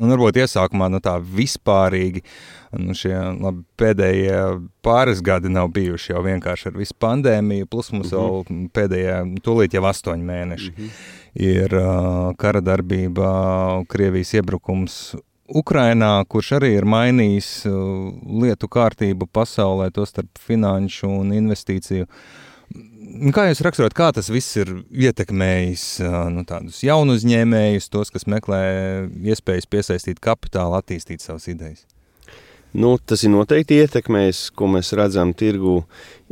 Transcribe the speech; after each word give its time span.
Un 0.00 0.12
varbūt 0.14 0.38
iesākumā 0.40 0.88
nu, 0.92 1.00
tā 1.04 1.18
vispārīgi 1.20 2.22
nu, 2.80 2.94
šie 2.96 3.12
labi, 3.12 3.64
pēdējie 3.80 4.38
pāris 4.84 5.20
gadi 5.24 5.52
nav 5.52 5.68
bijuši 5.76 6.14
jau 6.14 6.22
vienkārši 6.24 6.70
ar 6.70 6.78
visu 6.80 6.96
pandēmiju, 7.04 7.68
plus 7.68 7.92
mums 7.92 8.12
mm 8.12 8.18
-hmm. 8.18 8.50
vēl 8.50 8.68
pēdējie, 8.78 9.16
tūlīt 9.44 9.76
jau 9.76 9.84
astoņi 9.92 10.24
mēneši. 10.32 10.70
Mm 10.70 10.84
-hmm. 10.84 11.08
Ir 11.34 11.74
uh, 11.74 12.34
kara 12.36 12.60
darbība, 12.60 13.84
Krievijas 13.88 14.34
iebrukums 14.34 15.14
Ukrainā, 15.46 16.24
kurš 16.28 16.52
arī 16.58 16.76
ir 16.78 16.84
mainījis 16.84 17.66
uh, 17.66 18.12
lietu 18.42 18.68
kārtību 18.68 19.26
pasaulē, 19.26 19.90
tostarp 19.90 20.38
finanšu 20.38 21.08
un 21.08 21.32
investīciju 21.32 22.02
uh, 22.02 22.08
Nu, 22.10 22.49
kā 23.34 23.46
jūs 23.48 23.62
raksturot, 23.64 23.94
kā 23.96 24.10
tas 24.16 24.30
viss 24.32 24.58
ir 24.60 24.72
ietekmējis 24.90 25.84
nu, 26.34 26.44
tādus 26.48 26.82
jaunu 26.86 27.16
uzņēmējus, 27.18 27.90
tos, 27.92 28.12
kas 28.14 28.28
meklē 28.30 28.60
iespējas 29.32 29.68
piesaistīt 29.70 30.22
kapitālu, 30.22 30.78
attīstīt 30.78 31.24
savas 31.24 31.48
idejas? 31.50 31.86
Nu, 32.70 32.94
tas 33.02 33.24
ir 33.26 33.32
noteikti 33.34 33.80
ietekmējis, 33.82 34.44
ko 34.54 34.68
mēs 34.70 34.92
redzam 34.94 35.34
tirgu, 35.34 35.80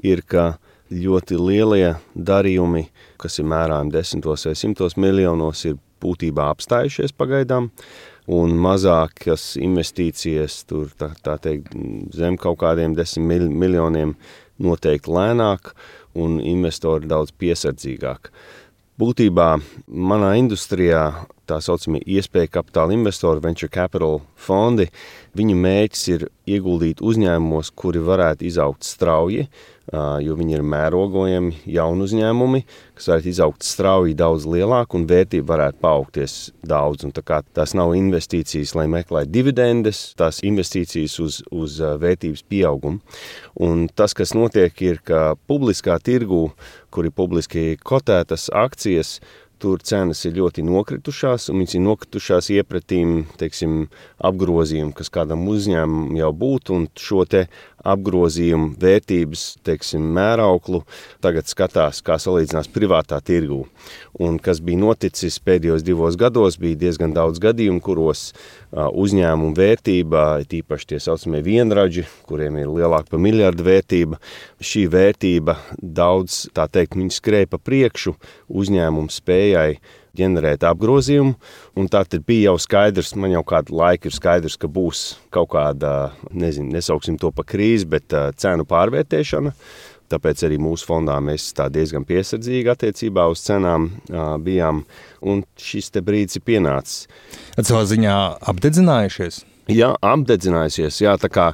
ir, 0.06 0.23
ka 0.23 0.53
ļoti 0.95 1.37
lielie 1.41 1.97
darījumi, 2.15 2.87
kas 3.20 3.41
ir 3.42 3.48
mērāmi 3.51 3.92
desmitos 3.92 4.47
vai 4.47 4.55
simtos 4.56 4.97
miljonos, 4.97 5.65
ir 5.69 5.77
būtībā 6.03 6.47
apstājušies 6.55 7.15
pagaidām, 7.19 7.73
un 8.29 8.53
mazākas 8.61 9.55
investīcijas 9.61 10.61
tur, 10.69 10.91
tā, 10.99 11.13
tā 11.25 11.39
teikt, 11.41 11.73
zem 12.15 12.37
kaut 12.41 12.61
kādiem 12.61 12.97
desmit 12.97 13.47
miljoniem 13.49 14.15
noteikti 14.61 15.13
lēnāk, 15.15 15.73
un 16.19 16.39
investori 16.43 17.09
daudz 17.09 17.33
piesardzīgāk. 17.39 18.33
Būtībā 18.99 19.53
manā 19.87 20.33
industrijā 20.41 21.05
tā 21.48 21.61
saucamie 21.65 22.02
iespēja 22.05 22.52
kapitāla 22.59 22.97
investori, 22.97 23.43
venture 23.45 23.73
capital 23.73 24.20
fondi, 24.37 24.89
viņu 25.39 25.56
mērķis 25.59 26.05
ir 26.15 26.29
ieguldīt 26.48 27.02
uzņēmumos, 27.05 27.73
kuri 27.78 28.03
varētu 28.05 28.47
izaugt 28.48 28.86
strauji, 28.89 29.48
jo 29.89 30.34
viņi 30.36 30.58
ir 30.58 30.64
mērogojami 30.69 31.62
jauni 31.73 32.05
uzņēmumi, 32.05 32.61
kas 32.98 33.08
varētu 33.08 33.31
izaugt 33.31 33.64
strauji 33.64 34.17
daudz 34.19 34.45
lielāk 34.48 34.92
un 34.97 35.06
vērtība 35.08 35.55
varētu 35.55 35.81
paaugties 35.84 36.34
daudz. 36.69 37.06
Un 37.08 37.14
tā 37.17 37.25
kā 37.25 37.41
tās 37.56 37.73
nav 37.78 37.95
investīcijas, 37.97 38.75
lai 38.77 38.84
meklētu 38.92 39.33
dividendes, 39.33 40.03
tās 40.19 40.42
investīcijas 40.45 41.17
uz, 41.25 41.41
uz 41.48 41.80
vērtības 41.80 42.45
pieaugumu. 42.51 43.01
Un 43.64 43.89
tas, 43.89 44.12
kas 44.17 44.36
notiek, 44.36 44.77
ir, 44.84 45.01
ka 45.01 45.39
publiskā 45.48 45.97
tirgu, 46.05 46.51
kur 46.92 47.08
ir 47.08 47.17
publiski 47.17 47.78
kotētas 47.80 48.51
akcijas, 48.53 49.19
tur 49.62 49.83
cenas 49.84 50.25
ir 50.28 50.37
ļoti 50.39 50.64
nokritušās, 50.67 51.48
un 51.53 51.62
viņas 51.62 51.77
ir 51.78 51.84
nokritušās 51.84 52.51
iepratīm, 52.55 53.14
teiksim, 53.41 53.78
apgrozījumu, 54.31 54.95
kas 54.98 55.12
kādam 55.14 55.47
uzņēmumam 55.51 56.19
jau 56.19 56.33
būtu, 56.42 56.83
šo 56.98 57.25
te 57.79 57.89
apgrozījumu 57.89 58.75
vērtības, 58.81 59.45
teiksim, 59.67 60.03
mērauklu 60.15 60.83
tagad 61.25 61.48
skatās, 61.48 62.01
kā 62.03 62.19
salīdzinās 62.20 62.70
privātā 62.73 63.20
tirgū. 63.25 63.65
Un 64.19 64.39
kas 64.43 64.61
bija 64.65 64.81
noticis 64.83 65.39
pēdējos 65.39 65.85
divos 65.87 66.17
gados, 66.19 66.59
bija 66.59 66.79
diezgan 66.79 67.15
daudz 67.15 67.39
gadījumu, 67.43 67.81
kuros 67.85 68.33
uzņēmumu 68.73 69.55
vērtība, 69.57 70.25
tīpaši 70.48 70.93
tie 70.93 71.01
saucamie 71.03 71.43
vienraģi, 71.45 72.07
kuriem 72.29 72.59
ir 72.62 72.73
lielāka 72.73 73.15
par 73.15 73.23
miljardu 73.23 73.67
vērtība, 73.69 74.19
šī 74.61 74.89
vērtība 74.92 75.59
daudz, 75.79 76.47
tā 76.55 76.69
teikt, 76.69 76.98
viņi 76.98 77.15
skrēja 77.15 77.53
pa 77.55 77.63
priekšu 77.63 78.17
uzņēmumu 78.48 79.13
spējai 79.15 79.79
ģenerēt 80.17 80.64
apgrozījumu, 80.69 81.34
tad 81.92 82.17
bija 82.27 82.53
jau 82.53 82.56
skaidrs, 82.62 83.14
man 83.19 83.34
jau 83.34 83.45
kādu 83.47 83.77
laiku 83.78 84.09
ir 84.09 84.17
skaidrs, 84.17 84.56
ka 84.61 84.70
būs 84.70 85.19
kaut 85.34 85.53
kāda, 85.53 86.14
nezinu, 86.33 86.73
nesauksim 86.77 87.19
to 87.20 87.33
pa 87.34 87.45
krīzi, 87.47 87.89
bet 87.91 88.17
cenu 88.41 88.64
pārvērtēšana, 88.69 89.53
tāpēc 90.09 90.47
arī 90.48 90.56
mūsu 90.62 90.89
fondā 90.89 91.19
mēs 91.20 91.51
diezgan 91.74 92.07
piesardzīgi 92.08 92.73
attiecībā 92.73 93.27
uz 93.29 93.45
cenām 93.45 93.91
bijām, 94.45 94.86
un 95.20 95.45
šis 95.61 95.92
brīdis 96.01 96.40
ir 96.40 96.46
pienācis. 96.48 97.07
At 97.58 97.69
savā 97.69 97.85
ziņā 97.90 98.17
apdedzinājušies? 98.48 99.45
Jā, 99.69 99.90
apdedzinājusies. 100.01 101.02
Jā, 101.02 101.19
tā 101.20 101.29
kā, 101.29 101.51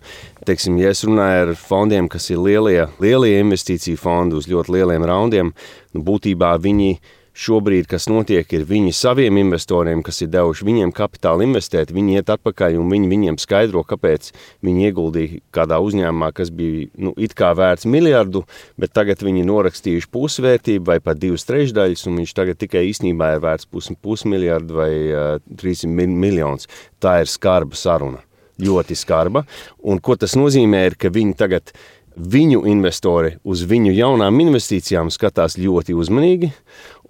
teiksim, 0.46 0.76
ja 0.78 0.92
es 0.94 1.02
runāju 1.02 1.48
ar 1.48 1.50
fondiem, 1.58 2.06
kas 2.06 2.28
ir 2.30 2.38
lielie, 2.38 2.84
lielie 3.02 3.40
investīciju 3.40 3.98
fondi 3.98 4.38
uz 4.38 4.46
ļoti 4.46 4.70
lieliem 4.76 5.06
raundiem, 5.10 5.50
nu, 5.50 6.02
būtībā 6.06 6.52
viņi 6.62 6.92
šobrīd, 7.34 7.88
kas 7.90 8.06
notiek, 8.10 8.46
ir 8.54 8.64
viņi 8.68 8.92
saviem 8.94 9.38
investoriem, 9.42 10.02
kas 10.06 10.22
ir 10.22 10.30
devuši 10.32 10.66
viņiem 10.66 10.92
kapitālu 10.94 11.44
investēt, 11.48 11.92
viņi 11.94 12.20
iet 12.20 12.30
atpakaļ 12.34 12.78
un 12.78 12.92
viņi 12.92 13.10
viņiem 13.10 13.38
skaidro, 13.42 13.82
kāpēc 13.86 14.30
viņi 14.64 14.88
ieguldīja 14.88 15.40
kādā 15.54 15.80
uzņēmumā, 15.82 16.30
kas 16.36 16.52
bija 16.54 16.86
nu, 16.94 17.14
it 17.18 17.34
kā 17.38 17.50
vērts 17.58 17.88
miljardu, 17.90 18.44
bet 18.80 18.94
tagad 18.94 19.24
viņi 19.26 19.46
norakstījuši 19.50 20.10
pusvērtību 20.14 20.92
vai 20.92 21.00
pat 21.02 21.18
divas 21.22 21.46
trešdaļas, 21.48 22.06
un 22.10 22.22
viņš 22.22 22.36
tagad 22.38 22.60
tikai 22.62 22.86
īstenībā 22.92 23.34
ir 23.34 23.42
vērts 23.44 23.70
pus, 23.70 23.90
pusmiljardu 24.04 24.78
vai 24.78 24.92
uh, 25.10 25.34
300 25.50 26.06
miljonus. 26.14 26.70
Tā 27.02 27.18
ir 27.24 27.30
skarba 27.30 27.76
saruna, 27.76 28.22
ļoti 28.62 28.96
skarba, 28.98 29.44
un 29.82 29.98
ko 29.98 30.14
tas 30.20 30.36
nozīmē 30.38 30.84
ir, 30.88 30.98
ka 30.98 31.10
viņi 31.12 31.34
tagad 31.38 31.74
viņu 32.14 32.64
investori 32.70 33.34
uz 33.44 33.64
viņu 33.66 33.94
jaunām 33.94 34.38
investīcijām 34.44 35.10
skatās 35.10 35.58
ļoti 35.58 35.96
uzmanīgi, 35.98 36.52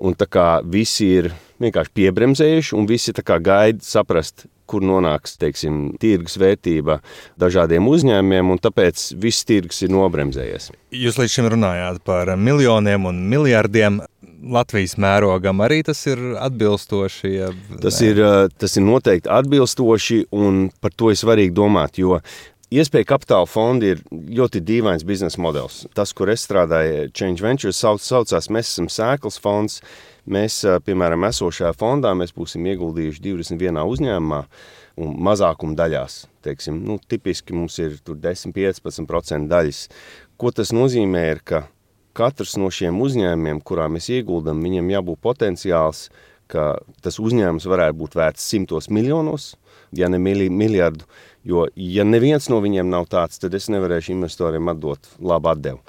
Un 0.02 0.16
tā 0.18 0.26
kā 0.26 0.48
visi 0.66 1.06
ir 1.20 1.30
vienkārši 1.62 1.92
piebremzējuši, 1.94 2.74
un 2.76 2.88
visi 2.90 3.14
gaida 3.14 3.84
saprast, 3.84 4.48
kur 4.66 4.82
nonāks 4.82 5.36
teiksim, 5.38 5.94
tirgus 6.00 6.36
vērtība 6.40 6.98
dažādiem 7.38 7.86
uzņēmumiem, 7.86 8.50
un 8.50 8.58
tāpēc 8.58 9.12
viss 9.20 9.46
tirgus 9.46 9.82
ir 9.84 9.92
nobremzējies. 9.94 10.72
Jūs 10.90 11.20
līdz 11.20 11.36
šim 11.36 11.50
runājāt 11.54 12.02
par 12.04 12.34
miljoniem 12.36 13.06
un 13.06 13.22
miljardiem. 13.30 14.02
Latvijas 14.44 14.98
mērogam 15.00 15.62
arī 15.64 15.78
tas 15.86 16.02
ir 16.04 16.20
atbilstoši. 16.36 17.28
Ja 17.32 17.46
tas, 17.80 18.00
ir, 18.04 18.18
tas 18.60 18.74
ir 18.76 18.84
noteikti 18.84 19.30
atbilstoši, 19.32 20.18
un 20.36 20.66
par 20.84 20.92
to 20.92 21.14
ir 21.14 21.16
svarīgi 21.16 21.54
domāt, 21.56 21.96
jo 22.02 22.18
Iespēja 22.74 23.06
kapitāla 23.06 23.46
fondi 23.46 23.92
ir 23.92 24.00
ļoti 24.10 24.58
dīvains 24.66 25.04
biznesa 25.06 25.38
modelis. 25.38 25.84
Tas, 25.94 26.10
kur 26.16 26.32
es 26.32 26.42
strādāju, 26.42 27.04
Change 27.14 27.44
Ventures, 27.44 27.78
sauc, 27.78 28.02
saucās, 28.02 28.48
mēs 28.50 28.72
esam 28.72 28.88
sēklas 28.90 29.38
fonds. 29.38 29.76
Mēs, 30.26 30.56
piemēram, 30.82 31.26
esošajā 31.28 31.70
fondā 31.78 32.10
mēs 32.18 32.34
būsim 32.34 32.66
ieguldījuši 32.72 33.22
21 33.28 33.78
uzņēmumā 33.92 34.40
un 35.04 35.14
mazākuma 35.28 35.78
daļās. 35.78 36.24
Teiksim, 36.42 36.80
nu, 36.88 36.98
tipiski 36.98 37.54
mums 37.54 37.78
ir 37.78 37.94
10-15% 38.08 39.46
daļas. 39.52 39.86
Ko 40.40 40.50
tas 40.50 40.74
nozīmē, 40.74 41.24
ir, 41.30 41.44
ka 41.46 41.64
katrs 42.16 42.56
no 42.58 42.72
šiem 42.74 42.98
uzņēmumiem, 43.06 43.62
kurā 43.62 43.86
mēs 43.92 44.10
ieguldam, 44.16 44.64
viņiem 44.66 44.90
jābūt 44.96 45.22
potenciāls, 45.22 46.08
ka 46.50 46.72
tas 47.06 47.22
uzņēmums 47.22 47.70
varētu 47.70 48.02
būt 48.02 48.18
vērts 48.18 48.50
simtos 48.50 48.90
miljonos, 48.90 49.52
ja 49.96 50.10
ne 50.12 50.18
miljardu 50.18 51.06
Jo, 51.44 51.66
ja 51.76 52.06
neviens 52.08 52.46
no 52.48 52.56
viņiem 52.64 52.88
nav 52.88 53.04
tāds, 53.12 53.36
tad 53.36 53.52
es 53.56 53.66
nevarēšu 53.68 54.14
investoriem 54.14 54.70
atdot 54.72 55.10
labu 55.20 55.50
atdevu. 55.52 55.82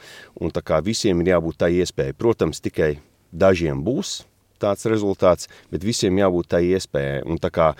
Un 0.43 0.51
tā 0.51 0.59
kā 0.59 0.81
visiem 0.83 1.21
ir 1.23 1.31
jābūt 1.31 1.61
tā 1.63 1.69
iespēja. 1.71 2.15
Protams, 2.19 2.59
tikai 2.59 2.97
dažiem 3.31 3.79
būs 3.85 4.25
tāds 4.59 4.83
rezultāts, 4.91 5.47
bet 5.71 5.87
visiem 5.87 6.19
jābūt 6.19 6.51
tā 6.51 6.59
iespējai. 6.59 7.23
Un 7.23 7.39
tā 7.39 7.53
kā 7.55 7.71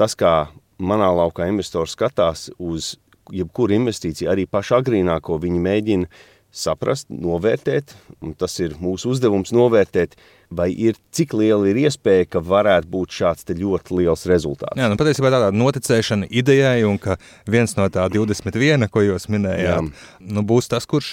tas, 0.00 0.16
kā 0.16 0.48
manā 0.80 1.10
laukā 1.12 1.50
investors 1.52 1.92
skatās 1.92 2.48
uz 2.56 2.94
jebkuru 3.36 3.76
investīciju, 3.76 4.30
arī 4.32 4.48
pašu 4.48 4.78
agrīnāko, 4.80 5.36
viņi 5.44 5.60
mēģina 5.60 6.08
saprast, 6.50 7.12
novērtēt, 7.12 7.92
un 8.24 8.32
tas 8.32 8.56
ir 8.64 8.78
mūsu 8.80 9.12
uzdevums 9.12 9.52
novērtēt, 9.52 10.16
vai 10.50 10.68
ir 10.74 10.96
cik 11.14 11.34
liela 11.38 11.68
ir 11.70 11.78
iespēja, 11.84 12.26
ka 12.34 12.42
varētu 12.42 12.90
būt 12.90 13.14
šāds 13.20 13.46
ļoti 13.46 13.96
liels 14.00 14.26
rezultāts. 14.26 14.78
Jā, 14.78 14.88
nu, 14.90 14.98
patiesībā 14.98 15.30
tāda 15.30 15.50
noticēšana 15.54 16.26
idejai, 16.26 16.82
un 16.88 16.98
ka 17.02 17.16
viens 17.50 17.76
no 17.78 17.86
tā 17.92 18.08
21, 18.10 18.88
ko 18.90 19.04
jūs 19.04 19.28
minējāt, 19.30 19.90
Jā. 19.90 20.24
nu, 20.34 20.44
būs 20.46 20.70
tas, 20.72 20.88
kurš 20.90 21.10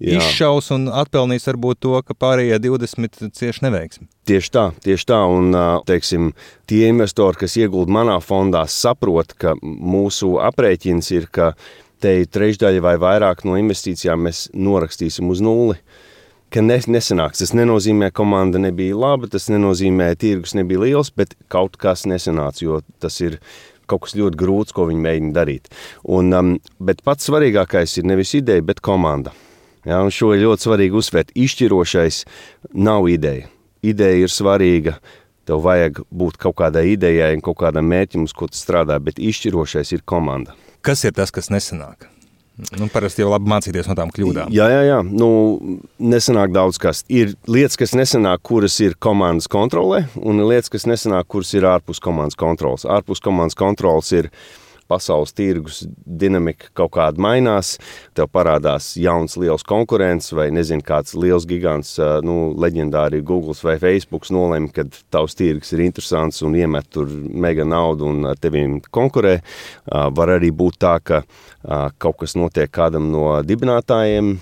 Jā. 0.00 0.16
izšaus 0.16 0.72
un 0.76 0.88
atpelnīs 0.88 1.48
varbūt 1.50 1.82
to, 1.84 1.96
ka 2.06 2.16
pārējie 2.16 2.60
20 2.64 3.28
cieši 3.36 3.66
neveiksmi. 3.66 4.08
Tieši 4.28 4.52
tā, 4.56 4.64
tieši 4.84 5.08
tā, 5.08 5.20
un 5.28 5.52
teiksim, 5.88 6.32
tie 6.68 6.86
investori, 6.88 7.44
kas 7.44 7.58
ieguld 7.60 7.92
manā 7.92 8.18
fondā, 8.24 8.64
saprot, 8.68 9.36
ka 9.36 9.54
mūsu 9.62 10.36
aprēķins 10.48 11.12
ir, 11.16 11.28
ka 11.32 11.52
te 12.02 12.20
trešdaļa 12.24 12.84
vai 12.84 12.96
vairāk 13.00 13.44
no 13.48 13.56
investīcijām 13.60 14.28
mēs 14.28 14.48
norakstīsim 14.54 15.28
uz 15.32 15.42
nulli. 15.44 15.78
Ka 16.48 16.62
nes, 16.64 16.86
nesanāks. 16.88 17.42
Tas 17.42 17.52
nenozīmē, 17.52 18.08
ka 18.08 18.22
komanda 18.22 18.60
nebija 18.62 18.96
laba, 18.96 19.28
tas 19.28 19.50
nenozīmē, 19.52 20.14
ka 20.14 20.22
tirgus 20.22 20.54
nebija 20.56 20.86
liels, 20.86 21.10
bet 21.12 21.34
kaut 21.52 21.76
kas 21.80 22.06
nesanāca, 22.08 22.62
jo 22.64 22.80
tas 23.02 23.20
ir 23.20 23.36
kaut 23.88 24.06
kas 24.06 24.16
ļoti 24.16 24.40
grūts, 24.40 24.72
ko 24.76 24.86
viņi 24.88 25.04
mēģina 25.04 25.34
darīt. 25.36 25.68
Un, 26.08 26.32
um, 26.36 26.54
bet 26.80 27.04
pats 27.04 27.28
svarīgākais 27.28 27.98
ir 28.00 28.08
nevis 28.08 28.32
ideja, 28.38 28.64
bet 28.64 28.80
komanda. 28.84 29.34
Ja, 29.88 30.00
šo 30.12 30.32
ir 30.34 30.46
ļoti 30.46 30.68
svarīgi 30.68 31.00
uzsvērt. 31.00 31.36
Izšķirošais 31.36 32.24
nav 32.76 33.08
ideja. 33.12 33.48
Ideja 33.84 34.24
ir 34.24 34.32
svarīga, 34.32 34.98
tev 35.48 35.62
vajag 35.64 36.02
būt 36.08 36.40
kaut 36.40 36.58
kādai 36.60 36.88
idejai 36.94 37.34
un 37.36 37.44
kaut 37.44 37.60
kādam 37.60 37.88
mērķim, 37.92 38.24
uz 38.28 38.36
ko 38.36 38.48
tu 38.50 38.58
strādā, 38.58 38.98
bet 39.00 39.20
izšķirošais 39.20 39.94
ir 39.96 40.04
komanda. 40.08 40.56
Kas 40.84 41.04
ir 41.04 41.16
tas, 41.16 41.32
kas 41.34 41.52
nesanāk? 41.52 42.08
Nu, 42.74 42.88
parasti 42.90 43.22
jau 43.22 43.30
labi 43.30 43.50
mācīties 43.52 43.86
no 43.86 43.94
tām 43.98 44.10
kļūdām. 44.14 44.50
Jā, 44.54 44.66
jā, 44.72 44.80
jā. 44.88 44.98
Nu, 45.06 45.28
nesanāk 46.02 46.50
daudz 46.54 46.80
kas. 46.82 47.04
Ir 47.06 47.36
lietas, 47.46 47.78
kas 47.78 47.94
nesanāk, 47.94 48.42
kuras 48.46 48.74
ir 48.82 48.96
komandas 48.98 49.46
kontrolē, 49.50 50.04
un 50.18 50.42
ir 50.42 50.50
lietas, 50.50 50.72
kas 50.72 50.88
nesanāk, 50.90 51.28
kuras 51.30 51.54
ir 51.54 51.68
ārpus 51.70 52.02
komandas 52.02 52.38
kontrolas. 52.38 52.86
Ārpus 52.88 53.22
komandas 53.22 53.58
kontrolas 53.58 54.10
ir 54.16 54.32
pasaules 54.88 55.34
tirgus 55.36 55.82
dinamika 56.04 56.70
kaut 56.76 56.94
kāda 56.96 57.20
mainās, 57.22 57.76
tev 58.16 58.30
parādās 58.32 58.90
jauns, 58.98 59.36
liels 59.40 59.64
konkurents 59.68 60.32
vai 60.36 60.48
nezinu, 60.54 60.84
kāds 60.86 61.14
liels 61.18 61.46
gigants, 61.48 61.94
nu, 62.24 62.54
leģendāri 62.58 63.22
Google 63.26 63.56
vai 63.62 63.78
Facebook 63.82 64.28
nolēma, 64.32 64.72
ka 64.74 64.86
tavs 65.12 65.36
tirgus 65.38 65.72
ir 65.76 65.84
interesants 65.86 66.42
un 66.46 66.56
iemet 66.58 66.88
tur 66.92 67.08
mega 67.08 67.66
naudu 67.68 68.08
un 68.08 68.30
ar 68.32 68.40
teviem 68.40 68.78
konkurē. 68.94 69.38
Var 69.88 70.34
arī 70.38 70.50
būt 70.54 70.80
tā, 70.82 70.96
ka 71.04 71.22
kaut 71.98 72.22
kas 72.22 72.36
notiek 72.38 72.70
kādam 72.72 73.10
no 73.12 73.30
dibinātājiem, 73.44 74.36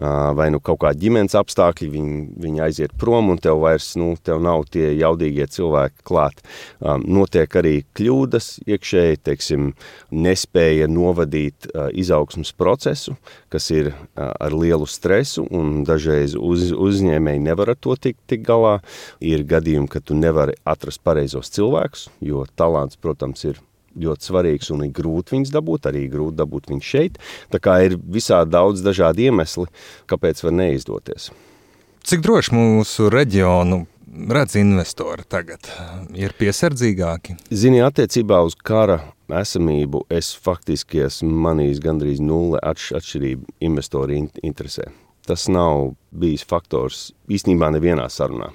vai 0.00 0.48
nu 0.52 0.60
kaut 0.64 0.80
kāda 0.82 0.98
ģimenes 0.98 1.34
apstākļi, 1.36 1.88
viņi, 1.92 2.18
viņi 2.40 2.62
aiziet 2.64 2.94
prom 2.98 3.32
un 3.32 3.40
tev 3.42 3.60
vairs 3.62 3.92
nu, 4.00 4.12
tev 4.24 4.40
nav 4.44 4.64
tie 4.72 4.88
jaudīgie 4.96 5.46
cilvēki 5.52 6.04
klāt. 6.08 6.40
Notiek 6.80 7.56
arī 7.60 7.74
kļūdas 7.96 8.62
iekšēji, 8.64 9.20
teiksim, 9.28 9.72
nespēja 10.12 10.88
novadīt 10.88 11.68
izaugsmas 11.92 12.54
procesu, 12.56 13.16
kas 13.52 13.68
ir 13.74 13.92
ar 14.16 14.56
lielu 14.56 14.88
stresu 14.88 15.44
un 15.50 15.82
dažreiz 15.88 16.36
uz, 16.38 16.70
uzņēmēji 16.72 17.44
nevar 17.44 17.74
ar 17.74 17.80
to 17.80 17.96
tikt 17.96 18.22
tik 18.32 18.46
galā. 18.48 18.78
Ir 19.20 19.44
gadījumi, 19.48 19.90
ka 19.92 20.00
tu 20.00 20.16
nevari 20.16 20.56
atrast 20.68 21.02
pareizos 21.04 21.52
cilvēkus, 21.52 22.08
jo 22.24 22.46
talants, 22.56 22.96
protams, 23.00 23.44
ir 23.44 23.60
ļoti 23.98 24.28
svarīgs 24.28 24.72
un 24.74 24.84
ir 24.86 24.92
grūti 24.96 25.36
viņus 25.36 25.54
dabūt, 25.54 25.88
arī 25.90 26.06
grūti 26.12 26.38
dabūt 26.40 26.68
viņus 26.72 26.90
šeit. 26.94 27.22
Tā 27.52 27.60
kā 27.62 27.78
ir 27.86 27.98
visādi 28.00 28.54
daudz 28.54 28.84
dažādi 28.84 29.28
iemesli, 29.28 29.68
kāpēc 30.10 30.44
var 30.44 30.56
neizdoties. 30.60 31.30
Cik 32.02 32.22
droši 32.24 32.54
mūsu 32.56 33.08
reģionu 33.12 33.84
redz 34.34 34.56
investori 34.58 35.24
tagad? 35.30 35.68
Ir 36.18 36.34
piesardzīgāki? 36.38 37.36
Zini, 37.54 37.82
attiecībā 37.84 38.42
uz 38.44 38.56
kara 38.58 38.98
esamību 39.32 40.04
es 40.12 40.32
faktiski 40.34 41.04
esmu 41.06 41.32
manījis 41.46 41.80
gandrīz 41.84 42.20
nulle 42.24 42.60
atšķirību 42.72 43.62
investori 43.68 44.20
interesē. 44.42 44.90
Tas 45.26 45.46
nav 45.46 45.92
bijis 46.10 46.42
faktors 46.48 47.12
īstenībā 47.30 47.70
nevienā 47.72 48.08
sarunā 48.10 48.50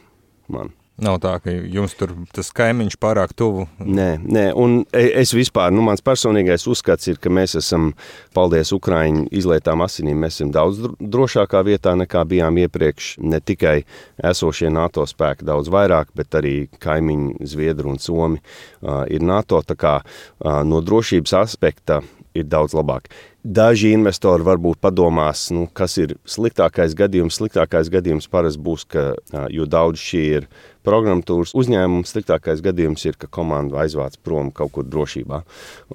man. 0.51 0.73
Nav 0.97 1.19
tā, 1.21 1.35
ka 1.37 1.53
jums 1.53 1.93
tur 1.93 2.15
tas 2.33 2.47
kaimiņš 2.57 2.95
pārāk 2.97 3.35
tuvu. 3.37 3.67
Nē, 3.77 4.07
nē. 4.17 4.45
un 4.57 4.79
e, 4.89 5.03
es 5.21 5.29
vispār, 5.37 5.69
nu, 5.69 5.83
mans 5.85 6.01
personīgais 6.01 6.65
uzskats 6.71 7.11
ir, 7.11 7.19
ka 7.21 7.29
mēs 7.29 7.53
esam, 7.59 7.91
paldies 8.33 8.73
Ukraiņu 8.73 9.27
izlietām 9.37 9.85
asinīm, 9.85 10.17
mēs 10.25 10.39
esam 10.39 10.55
daudz 10.55 10.81
drošākā 10.97 11.61
vietā 11.67 11.93
nekā 12.01 12.23
bijām 12.25 12.57
iepriekš. 12.63 13.11
Ne 13.21 13.37
tikai 13.37 13.83
esošie 14.25 14.71
NATO 14.73 15.05
spēki 15.05 15.45
daudz 15.45 15.69
vairāk, 15.69 16.09
bet 16.17 16.33
arī 16.41 16.55
kaimiņi 16.81 17.45
Zviedri 17.45 17.93
un 17.93 18.01
Somi 18.01 18.41
uh, 18.41 19.05
ir 19.05 19.21
NATO. 19.21 19.61
Tā 19.61 19.77
kā 19.77 19.99
uh, 20.01 20.63
no 20.65 20.81
drošības 20.81 21.37
aspekta 21.43 22.01
ir 22.37 22.47
daudz 22.49 22.75
labāk. 22.77 23.09
Daži 23.47 23.93
investori 23.95 24.43
varbūt 24.43 24.81
padomās, 24.83 25.47
nu, 25.55 25.67
kas 25.73 25.95
ir 26.01 26.17
sliktākais 26.27 26.95
gadījums. 26.97 27.37
Sliktākais 27.39 27.91
gadījums 27.93 28.27
parasti 28.31 28.63
būs, 28.63 28.83
ka 28.91 29.05
jo 29.53 29.67
daudz 29.69 30.01
šī 30.03 30.23
ir 30.39 30.49
programmatūras 30.87 31.53
uzņēmums, 31.57 32.11
sliktākais 32.11 32.63
gadījums 32.63 33.05
ir, 33.07 33.17
ka 33.19 33.29
komanda 33.31 33.81
aizvāc 33.83 34.17
prom 34.23 34.51
kaut 34.55 34.73
kur 34.75 34.87
drošībā. 34.87 35.41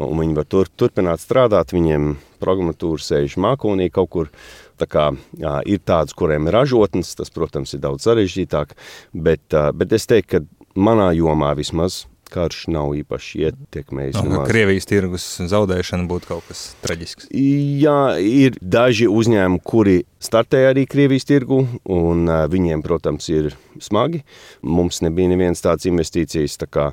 Un 0.00 0.22
viņi 0.22 0.36
var 0.38 0.48
tur, 0.48 0.70
turpināt 0.80 1.24
strādāt, 1.24 1.74
viņiem 1.76 2.14
programmatūra 2.42 3.04
sēž 3.04 3.38
mākonī 3.40 3.90
kaut 3.92 4.12
kur. 4.12 4.32
Tā 4.80 4.88
kā, 4.90 5.02
jā, 5.38 5.58
ir 5.68 5.82
tādas, 5.86 6.16
kuriem 6.16 6.48
ir 6.48 6.56
ražotnes, 6.56 7.12
tas, 7.14 7.30
protams, 7.30 7.70
ir 7.76 7.82
daudz 7.84 8.08
sarežģītāk, 8.08 8.72
bet, 9.14 9.54
bet 9.78 9.92
es 9.94 10.08
teiktu, 10.10 10.40
ka 10.40 10.72
manā 10.74 11.12
jomā 11.14 11.52
vismaz 11.54 12.06
karš 12.32 12.64
nav 12.72 12.94
īpaši 12.96 13.44
ietekmējis. 13.48 14.20
No, 14.26 14.42
Krievijas 14.48 14.88
tirgus 14.88 15.26
zaudēšana 15.52 16.08
būtu 16.10 16.30
kaut 16.30 16.48
kas 16.48 16.64
traģisks. 16.84 17.28
Jā, 17.32 18.16
ir 18.18 18.56
daži 18.60 19.08
uzņēmumi, 19.10 19.62
kuri 19.66 19.98
startēja 20.22 20.72
arī 20.72 20.86
Krievijas 20.90 21.28
tirgu, 21.28 21.62
un 21.92 22.26
viņiem, 22.52 22.82
protams, 22.84 23.28
ir 23.32 23.52
smagi. 23.82 24.22
Mums 24.64 25.02
nebija 25.04 25.32
nevienas 25.32 25.64
tādas 25.64 25.88
investīcijas, 25.90 26.58
tā 26.62 26.70
kā, 26.70 26.90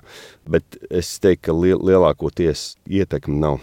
bet 0.50 0.80
es 0.90 1.16
teiktu, 1.24 1.50
ka 1.50 1.58
lielākoties 1.60 2.74
ietekme 2.90 3.40
nav. 3.40 3.60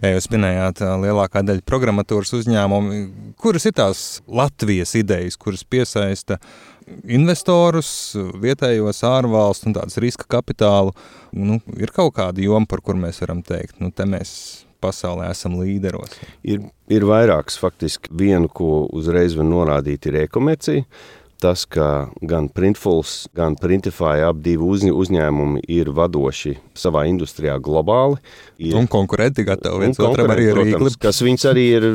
Ja 0.00 0.14
jūs 0.14 0.28
minējāt, 0.32 0.82
lielākā 1.02 1.44
daļa 1.46 1.64
programmatūras 1.68 2.34
uzņēmumu, 2.40 3.00
kuras 3.40 3.66
ir 3.68 3.76
tās 3.78 4.04
Latvijas 4.26 4.94
idejas, 4.98 5.38
kuras 5.40 5.64
piesaista 5.64 6.38
investorus, 7.08 7.88
vietējos 8.42 9.02
ārvalstu 9.08 9.70
un 9.70 9.78
tādas 9.78 9.98
riska 10.02 10.28
kapitālu. 10.36 10.94
Nu, 11.32 11.60
ir 11.80 11.92
kaut 11.94 12.14
kāda 12.18 12.44
joma, 12.44 12.68
par 12.70 12.84
kur 12.84 12.98
mēs 13.00 13.22
varam 13.24 13.42
teikt, 13.46 13.78
nu, 13.82 13.90
te 13.94 14.06
mēs 14.08 14.34
pasaulē 14.84 15.30
esam 15.32 15.56
līderos. 15.60 16.18
Ir, 16.44 16.66
ir 16.92 17.06
vairākas 17.08 17.56
faktiski. 17.60 18.12
Vienu, 18.12 18.50
ko 18.52 18.84
uzreiz 18.92 19.36
var 19.38 19.48
norādīt, 19.48 20.10
ir 20.10 20.24
e-komercija 20.24 20.84
tas, 21.44 21.66
ka 21.68 22.08
gan 22.24 22.48
Printfuls, 22.48 23.26
gan 23.36 23.58
Printify 23.60 24.24
abi 24.24 24.56
uz, 24.56 24.84
uzņēmumi 24.88 25.64
ir 25.72 25.90
vadoši 25.94 26.54
savā 26.78 27.04
industrijā 27.10 27.58
globāli. 27.62 28.16
Ir, 28.64 28.76
un 28.78 28.88
konkurenti 28.90 29.44
gatavi 29.44 29.82
viens 29.82 30.00
otram 30.00 30.32
arī 30.32 30.46
ir 30.48 30.60
rīkli. 30.60 30.92
Kas 31.02 31.20
viņus 31.24 31.46
arī 31.50 31.64
ir, 31.76 31.86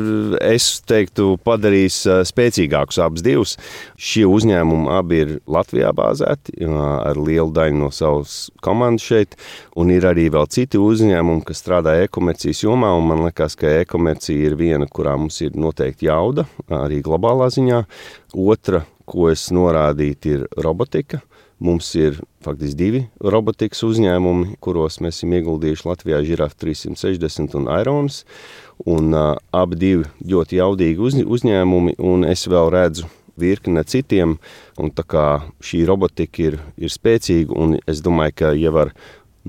es 0.44 0.68
teiktu, 0.86 1.32
padarījis 1.46 1.98
spēcīgākus 2.30 3.00
abus 3.02 3.24
divus. 3.26 3.56
Šie 3.98 4.26
uzņēmumi 4.30 4.92
abi 4.94 5.20
ir 5.24 5.34
Latvijā 5.50 5.90
bāzēti 5.96 6.60
ar 6.70 7.18
lielu 7.18 7.50
daļu 7.56 7.80
no 7.80 7.90
savas 7.94 8.36
komandas 8.64 9.08
šeit, 9.10 9.34
un 9.80 9.90
ir 9.94 10.06
arī 10.06 10.28
vēl 10.32 10.46
citi 10.52 10.78
uzņēmumi, 10.80 11.44
kas 11.48 11.64
strādā 11.64 11.96
e-komercijas 12.04 12.62
jomā, 12.66 12.92
un 12.98 13.10
man 13.10 13.26
liekas, 13.26 13.58
ka 13.58 13.80
e-komercija 13.80 14.50
ir 14.50 14.56
viena, 14.60 14.86
kurā 14.86 15.16
mums 15.18 15.40
ir 15.42 15.58
noteikti 15.58 16.10
jauda, 16.10 16.46
arī 16.80 17.02
globālā 17.04 17.50
ziņā. 17.50 17.82
Otra 18.38 18.84
ko 19.10 19.30
es 19.32 19.48
norādītu, 19.54 20.36
ir 20.36 20.46
robotika. 20.62 21.20
Mums 21.60 21.90
ir 21.98 22.16
faktiski 22.40 22.78
divi 22.78 23.00
robotikas 23.20 23.82
uzņēmumi, 23.84 24.54
kuros 24.64 24.96
mēs 25.04 25.18
esam 25.18 25.34
ieguldījuši 25.36 25.88
Latvijā 25.90 26.22
Giraffe 26.24 26.56
360 26.62 27.58
un 27.60 27.68
Ironis. 27.74 28.22
Un, 28.88 29.12
uh, 29.12 29.34
abi 29.52 29.76
divi 29.76 30.06
ļoti 30.24 30.56
jaudīgi 30.56 31.04
uz, 31.04 31.18
uzņēmumi, 31.20 31.98
un 32.00 32.24
es 32.24 32.46
vēl 32.48 32.72
redzu 32.72 33.10
virkne 33.40 33.84
citiem. 33.84 34.38
Šī 34.80 35.82
robotika 35.88 36.46
ir, 36.46 36.56
ir 36.80 36.92
spēcīga, 36.92 37.52
un 37.52 37.76
es 37.84 38.00
domāju, 38.04 38.36
ka 38.40 38.54
ja 38.56 38.72
var 38.72 38.94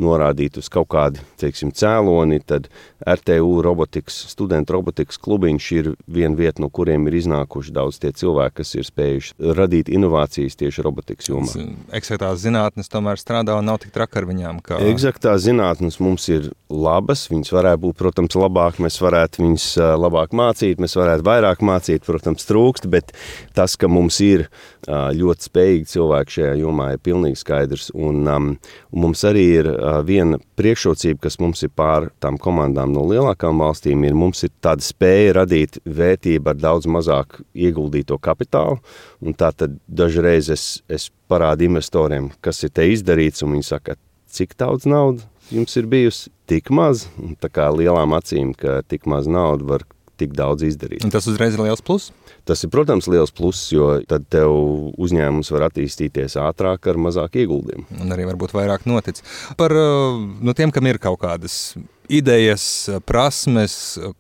norādīt 0.04 0.58
uz 0.62 0.70
kaut 0.72 0.90
kādu 0.92 1.24
teiksim, 1.42 1.72
cēloni, 1.76 2.42
tad 2.46 2.68
RTU 3.02 3.62
robotikas, 3.66 4.18
studentu 4.32 4.76
robotikas 4.76 5.20
klubiņš 5.22 5.70
ir 5.78 5.92
viena 6.12 6.38
vieta, 6.38 6.62
no 6.64 6.70
kuriem 6.74 7.08
ir 7.10 7.18
iznākuši 7.22 7.74
daudz 7.76 8.02
tie 8.02 8.12
cilvēki, 8.16 8.58
kas 8.62 8.76
ir 8.78 8.88
spējuši 8.88 9.54
radīt 9.58 9.92
inovācijas 9.94 10.58
tieši 10.60 10.86
robotikas 10.86 11.32
jomā. 11.32 11.66
Eksaktās 11.98 12.44
zinātnes 12.44 12.92
tomēr 12.92 13.22
strādā 13.22 13.58
un 13.58 13.70
nav 13.70 13.82
tik 13.84 13.94
traki 13.96 14.22
ar 14.22 14.30
viņām. 14.30 14.62
Kā... 14.66 14.82
Eksaktās 14.92 15.46
zinātnes 15.48 16.00
mums 16.04 16.28
ir 16.32 16.52
labas, 16.72 17.26
viņas 17.32 17.54
varētu 17.54 17.84
būt, 17.86 17.98
protams, 18.00 18.38
labāk, 18.40 18.80
mēs 18.84 19.00
varētu 19.04 19.46
viņas 19.46 19.68
labāk 20.02 20.36
mācīt, 20.38 20.82
mēs 20.82 20.96
varētu 21.00 21.26
vairāk 21.28 21.64
mācīt, 21.66 22.06
protams, 22.08 22.48
trūkst, 22.50 22.88
bet 22.92 23.14
tas, 23.58 23.76
ka 23.80 23.90
mums 23.92 24.22
ir 24.24 24.48
ļoti 24.88 25.50
spējīgi 25.50 25.90
cilvēki 25.96 26.38
šajā 26.38 26.54
jomā 26.62 26.92
ir 26.96 27.04
pilnīgi 27.04 27.42
skaidrs, 27.42 27.92
un, 27.94 28.24
um, 28.28 28.48
un 28.92 29.04
mums 29.06 29.26
arī 29.28 29.46
ir 29.60 29.70
viena 30.06 30.40
priekšrocība, 30.60 31.20
kas 31.26 31.40
mums 31.42 31.64
ir 31.66 31.72
pār 31.76 32.10
tām 32.24 32.38
komandām 32.42 32.94
no 32.96 33.04
lielākām 33.10 33.62
valstīm, 33.64 34.06
ir 34.08 34.18
mums 34.18 34.44
ir 34.48 34.54
tāda 34.64 34.86
spēja 34.86 35.36
radīt 35.42 35.82
vērtību 35.86 36.54
ar 36.54 36.62
daudz 36.62 36.88
mazāk 36.88 37.42
ieguldīto 37.54 38.20
kapitālu. 38.22 38.80
Un 39.22 39.38
tā 39.38 39.52
tad 39.56 39.76
dažreiz 39.88 40.50
es, 40.54 40.66
es 40.90 41.10
parādu 41.32 41.68
investoriem, 41.68 42.32
kas 42.42 42.64
ir 42.64 42.74
te 42.76 42.88
izdarīts, 42.94 43.44
un 43.46 43.58
viņi 43.58 43.70
saka, 43.74 43.98
cik 44.32 44.56
daudz 44.60 44.88
naudas 44.88 45.28
jums 45.52 45.76
ir 45.78 45.88
bijusi? 45.92 46.32
Tik 46.50 46.72
maz. 46.74 47.06
Un 47.22 47.36
tā 47.40 47.52
kā 47.52 47.68
lielām 47.76 48.16
acīm, 48.18 48.54
ka 48.58 48.82
tik 48.88 49.08
maz 49.10 49.28
naudas 49.32 49.68
var 49.68 49.86
tik 50.22 50.36
daudz 50.38 50.66
izdarīt. 50.68 51.06
Un 51.06 51.14
tas 51.14 51.28
uzreiz 51.30 51.58
ir 51.58 51.64
liels 51.66 51.84
pluss? 51.86 52.14
Tas 52.48 52.64
ir, 52.66 52.72
protams, 52.74 53.10
liels 53.12 53.34
pluss, 53.36 53.70
jo 53.74 53.92
tad 54.10 54.26
tev 54.34 54.54
uzņēmums 55.02 55.52
var 55.54 55.68
attīstīties 55.70 56.38
ātrāk 56.42 56.90
ar 56.90 57.00
mazāk 57.02 57.38
ieguldījumu. 57.44 57.88
Un 58.02 58.14
arī 58.16 58.26
varbūt 58.32 58.56
vairāk 58.58 58.88
notic. 58.90 59.22
Par 59.60 59.76
nu, 59.76 60.56
tiem, 60.58 60.74
kam 60.74 60.90
ir 60.90 61.02
kaut 61.02 61.22
kādas 61.22 61.76
idejas, 62.12 62.64
prasmes, 63.08 63.76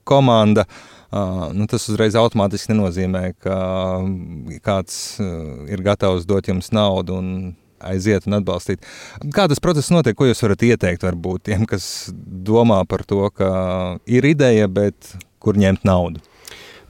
komanda. 0.07 0.67
Uh, 1.11 1.49
nu, 1.51 1.65
tas 1.67 1.89
uzreiz 1.91 2.15
automātiski 2.15 2.71
nenozīmē, 2.71 3.33
ka 3.43 3.55
kāds 4.63 5.17
uh, 5.19 5.65
ir 5.67 5.83
gatavs 5.83 6.23
dot 6.29 6.47
jums 6.47 6.71
naudu 6.71 7.17
un 7.19 7.33
aiziet 7.83 8.27
un 8.29 8.37
atbalstīt. 8.39 8.85
Kā 9.35 9.47
tas 9.51 9.59
process 9.63 9.91
notiek, 9.93 10.15
ko 10.17 10.29
jūs 10.29 10.43
varat 10.45 10.63
ieteikt 10.69 11.03
varbūt 11.03 11.49
tiem, 11.49 11.65
kas 11.69 11.85
domā 12.15 12.81
par 12.87 13.03
to, 13.09 13.25
ka 13.35 13.51
ir 14.07 14.27
ideja, 14.29 14.69
bet 14.71 15.15
kur 15.41 15.59
ņemt 15.59 15.87
naudu? 15.87 16.21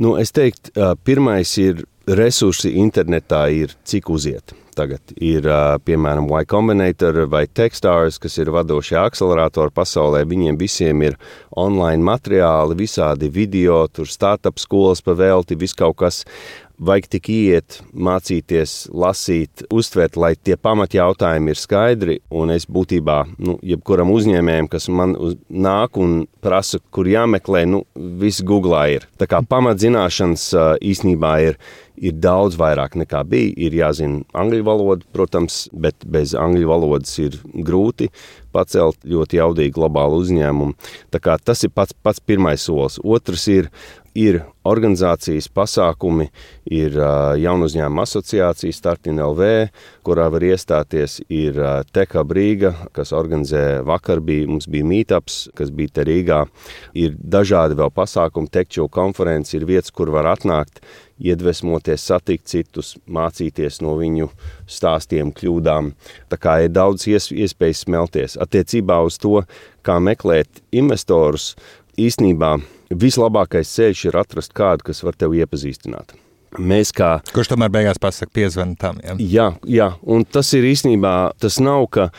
Nu, 0.01 0.15
es 0.19 0.33
teiktu, 0.35 0.73
pirmais 1.05 1.51
ir 1.61 1.85
resursi 2.09 2.73
internetā 2.81 3.45
ir 3.53 3.75
cik 3.87 4.09
uziet. 4.09 4.55
Tagad 4.71 5.11
ir 5.19 5.43
piemēram 5.83 6.29
Y 6.31 6.47
Combinator 6.47 7.17
vai 7.29 7.43
Techstars, 7.45 8.15
kas 8.23 8.37
ir 8.39 8.53
vadošie 8.55 8.95
akceleratori 9.01 9.73
pasaulē. 9.75 10.21
Viņiem 10.25 10.55
visiem 10.57 11.03
ir 11.03 11.17
online 11.59 11.99
materiāli, 12.07 12.77
visādi 12.79 13.27
video, 13.29 13.83
tur 13.91 14.07
startup 14.07 14.63
skolas 14.63 15.03
pavēlti, 15.03 15.59
viss 15.59 15.75
kaut 15.75 15.99
kas 15.99 16.23
vajag 16.81 17.07
tik 17.15 17.29
iet, 17.31 17.79
mācīties, 17.93 18.89
lasīt, 18.93 19.65
uztvert, 19.73 20.17
lai 20.19 20.33
tie 20.35 20.57
pamatjautājumi 20.57 21.53
ir 21.53 21.59
skaidri. 21.59 22.17
Un 22.33 22.53
es 22.55 22.65
būtībā, 22.65 23.19
nu, 23.41 23.57
jebkuram 23.65 24.11
uzņēmējam, 24.13 24.69
kas 24.71 24.89
man 24.89 25.15
uz, 25.19 25.37
nāk 25.49 25.99
un 26.01 26.25
prasa, 26.41 26.81
kur 26.93 27.09
jāmeklē, 27.09 27.63
nu, 27.69 27.83
viss 27.95 28.43
Google 28.45 28.81
ir. 28.95 29.07
Tā 29.21 29.29
kā 29.29 29.43
pamatzināšanas 29.45 30.49
īstenībā 30.81 31.35
ir, 31.45 31.59
ir 32.01 32.17
daudz 32.17 32.57
vairāk 32.57 32.97
nekā 32.97 33.21
bija. 33.29 33.53
Ir 33.61 33.77
jāzina 33.77 34.23
angļu 34.33 34.65
valoda, 34.65 35.05
protams, 35.13 35.67
bet 35.71 36.01
bez 36.09 36.33
angļu 36.37 36.69
valodas 36.71 37.13
ir 37.21 37.37
grūti 37.53 38.09
pacelt 38.51 38.99
ļoti 39.07 39.39
jaudīgu 39.39 39.77
globālu 39.77 40.19
uzņēmumu. 40.21 40.75
Tā 41.13 41.21
kā 41.23 41.37
tas 41.39 41.63
ir 41.63 41.71
pats, 41.75 41.95
pats 42.03 42.19
pirmais 42.19 42.63
solis. 42.67 42.99
Otrs 43.03 43.47
ir 43.51 43.69
ir 44.17 44.41
organizācijas 44.67 45.47
pasākumi, 45.53 46.27
ir 46.69 46.95
jaunu 47.41 47.67
uzņēmumu 47.69 48.03
asociācija 48.03 48.75
Startin 48.75 49.21
LV, 49.23 49.47
kurā 50.05 50.27
var 50.33 50.45
iestāties, 50.45 51.19
ir 51.31 51.57
Teka 51.93 52.23
Brīga, 52.27 52.73
kas 52.95 53.13
organizē 53.17 53.81
vakar 53.87 54.21
bija, 54.25 54.49
mums 54.51 54.69
bija 54.71 54.87
meetups, 54.87 55.43
kas 55.57 55.71
bija 55.73 55.97
te 55.97 56.05
Rīgā, 56.07 56.43
ir 56.93 57.15
dažādi 57.17 57.79
vēl 57.79 57.93
pasākumi, 57.95 58.51
Tekčo 58.51 58.89
konferences 58.91 59.57
ir 59.57 59.65
vietas, 59.69 59.93
kur 59.95 60.13
var 60.13 60.29
atnākt, 60.35 60.83
iedvesmoties, 61.21 62.01
satikt 62.01 62.49
citus, 62.49 62.95
mācīties 63.05 63.79
no 63.85 63.93
viņu 63.99 64.29
stāstiem, 64.69 65.31
kļūdām. 65.37 65.91
Tā 66.31 66.39
kā 66.41 66.57
ir 66.65 66.73
daudz 66.73 67.05
iespējas 67.07 67.85
smelties. 67.85 68.37
Attiecībā 68.41 69.01
uz 69.05 69.19
to, 69.21 69.43
kā 69.85 69.99
meklēt 70.01 70.61
investorus, 70.73 71.53
īstenībā 71.99 72.57
vislabākais 72.91 73.71
ceļš 73.75 74.05
ir 74.09 74.19
atrast 74.19 74.53
kādu, 74.57 74.89
kas 74.91 75.03
var 75.03 75.17
tevi 75.17 75.41
iepazīstināt. 75.43 76.15
Mēs 76.59 76.91
kā. 76.91 77.21
Kurš 77.31 77.53
tomēr 77.53 77.71
beigās 77.71 77.99
pasakā, 78.01 78.33
piezvanīt 78.41 78.81
tam? 78.81 78.99
Ja? 79.03 79.15
Jā, 79.19 79.47
jā, 79.63 79.89
un 80.03 80.25
tas 80.27 80.51
ir 80.57 80.67
īstenībā, 80.67 81.31
tas 81.39 81.61
nav, 81.63 81.85
ka 81.93 82.09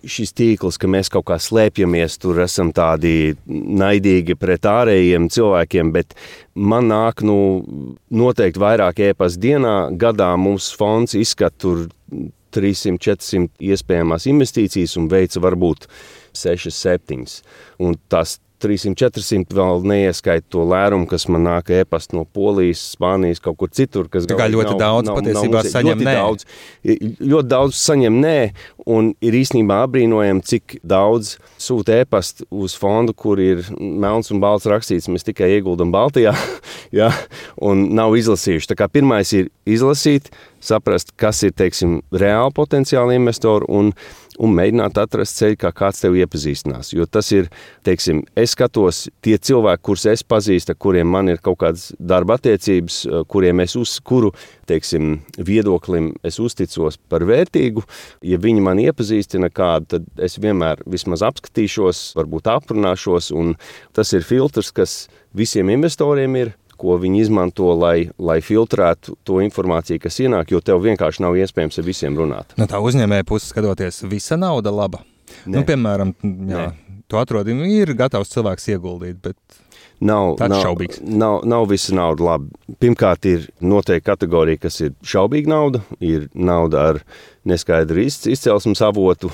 šis 0.00 0.32
tīkls, 0.32 0.78
ka 0.80 0.88
mēs 0.88 1.10
kaut 1.12 1.26
kā 1.28 1.36
slēpjamies, 1.40 2.16
tur 2.22 2.40
esam 2.40 2.70
tādi 2.72 3.34
naidīgi 3.46 4.36
pret 4.40 4.64
ārējiem 4.64 5.28
cilvēkiem, 5.32 5.92
bet 5.92 6.16
man 6.54 6.88
nāk 6.88 7.20
nu, 7.26 7.36
noteikti 8.08 8.62
vairāk 8.62 9.02
ēpas 9.10 9.36
dienā. 9.40 9.90
Gadā 10.00 10.32
mums 10.40 10.70
fonds 10.76 11.16
izskata 11.18 11.60
tur 11.60 11.84
300, 12.56 12.96
400 12.96 13.70
iespējamās 13.74 14.26
investīcijas 14.30 14.96
un 14.98 15.10
veica 15.12 15.42
varbūt 15.44 15.84
6, 16.36 16.72
7. 16.72 17.26
Un 17.84 17.98
tas 18.10 18.38
300, 18.60 18.94
400 18.98 19.56
vēl 19.56 19.84
neieskait 19.88 20.46
to 20.52 20.64
lērumu, 20.68 21.08
kas 21.10 21.26
man 21.32 21.46
nāk 21.48 21.72
e-pasta 21.74 22.16
no 22.18 22.24
Polijas, 22.24 22.82
Spānijas, 22.94 23.40
kaut 23.42 23.58
kur 23.60 23.72
citur. 23.74 24.08
Tā 24.12 24.36
kā 24.38 24.48
ļoti 24.52 24.74
nav, 24.74 24.80
daudz 24.82 25.10
nav, 25.10 25.20
patiesībā 25.20 25.62
nav, 25.62 25.70
saņem 25.74 25.94
ļoti 25.94 26.08
nē. 26.08 26.14
Daudz, 26.20 26.46
ļoti 27.32 27.50
daudz 27.50 27.80
saņem 27.80 28.20
nē, 28.24 28.36
un 28.90 29.12
ir 29.24 29.38
īstenībā 29.40 29.80
apbrīnojami, 29.86 30.44
cik 30.52 30.78
daudz 30.86 31.34
sūta 31.60 32.00
e-pasta 32.02 32.46
uz 32.50 32.76
fondu, 32.78 33.14
kur 33.16 33.40
ir 33.42 33.64
melns 33.78 34.32
un 34.34 34.42
balts 34.42 34.68
rakstīts, 34.70 35.10
mēs 35.12 35.26
tikai 35.28 35.50
ieguldam 35.56 35.92
Baltijā, 35.94 36.34
ja, 37.00 37.10
un 37.60 37.88
nav 37.96 38.16
izlasījuši. 38.20 38.72
Tā 38.72 38.78
kā 38.80 38.90
pirmais 38.92 39.32
ir 39.36 39.50
izlasīt, 39.68 40.30
saprast, 40.60 41.14
kas 41.20 41.42
ir, 41.46 41.54
teiksim, 41.56 42.00
reāli 42.12 42.54
potenciāli 42.56 43.16
investori, 43.18 43.68
un 43.68 43.94
un 44.40 44.54
mēģināt 44.56 44.98
atrast 45.00 45.38
ceļu, 45.40 45.58
kā 45.60 45.70
kāds 45.76 46.02
tevi 46.02 46.22
iepazīstinās. 46.24 46.92
Jo 46.94 47.06
tas 47.06 47.28
ir, 47.36 47.50
teiksim, 47.86 48.22
es 48.38 48.54
skatos 48.56 49.02
tie 49.24 49.36
cilvēki, 49.36 49.84
kurus 49.86 50.06
es 50.10 50.24
pazīstu, 50.26 50.76
kuriem 50.80 51.10
man 51.12 51.28
ir 51.32 51.42
kaut 51.44 51.60
kādas 51.62 51.90
darba 51.98 52.38
attiecības, 52.38 53.02
kuriem 53.30 53.60
es 53.64 53.76
uz 53.78 53.98
kuru, 54.04 54.32
teiksim, 54.70 55.18
viedoklim 55.36 56.12
es 56.26 56.40
uzticos 56.42 56.98
par 57.10 57.26
vērtīgu. 57.28 57.84
Ja 58.26 58.40
viņi 58.40 58.64
man 58.64 58.80
iepazīstina 58.82 59.52
kādu, 59.52 59.96
tad 59.96 60.24
es 60.24 60.38
vienmēr 60.40 60.84
vismaz 60.88 61.24
apskatīšos, 61.26 62.10
varbūt 62.18 62.50
aprunāšos, 62.50 63.32
un 63.36 63.56
tas 63.96 64.14
ir 64.16 64.26
filtrs, 64.26 64.72
kas 64.72 64.96
visiem 65.36 65.70
investoriem 65.76 66.40
ir 66.40 66.54
ko 66.80 66.96
viņi 67.00 67.24
izmanto, 67.26 67.70
lai, 67.76 68.10
lai 68.18 68.38
filtrētu 68.44 69.16
to 69.26 69.40
informāciju, 69.44 70.00
kas 70.02 70.20
ienāk, 70.24 70.52
jo 70.54 70.62
tev 70.64 70.82
vienkārši 70.84 71.24
nav 71.24 71.38
iespējams 71.40 71.80
ar 71.80 71.86
visiem 71.86 72.18
runāt. 72.18 72.54
No 72.60 72.68
tā 72.70 72.80
uzņēmēja 72.82 73.26
puses 73.28 73.52
skatoties, 73.52 74.02
visa 74.08 74.38
nauda 74.40 74.72
laba. 74.74 75.04
Nē. 75.44 75.60
Nu, 75.60 75.64
piemēram, 75.68 76.14
jā, 76.50 76.70
tu 77.10 77.20
atrodi, 77.20 77.54
ir 77.76 77.92
gatavs 77.98 78.32
cilvēks 78.32 78.70
ieguldīt, 78.74 79.20
bet 79.22 79.60
Nav, 80.00 80.38
Tāds 80.40 80.54
nav, 80.54 80.62
šaubīgs. 80.64 81.00
Nav, 81.04 81.42
nav 81.44 81.66
visa 81.68 81.92
nauda 81.96 82.24
labi. 82.24 82.48
Pirmkārt, 82.80 83.26
ir 83.28 83.42
noteikti 83.60 84.06
kategorija, 84.06 84.62
kas 84.62 84.80
ir 84.80 84.94
šaubīga 85.04 85.52
nauda. 85.52 85.82
Ir 86.00 86.30
nauda 86.32 86.86
ar 86.92 87.00
neskaidru 87.44 88.06
izcelsmes 88.06 88.80
avotu. 88.84 89.28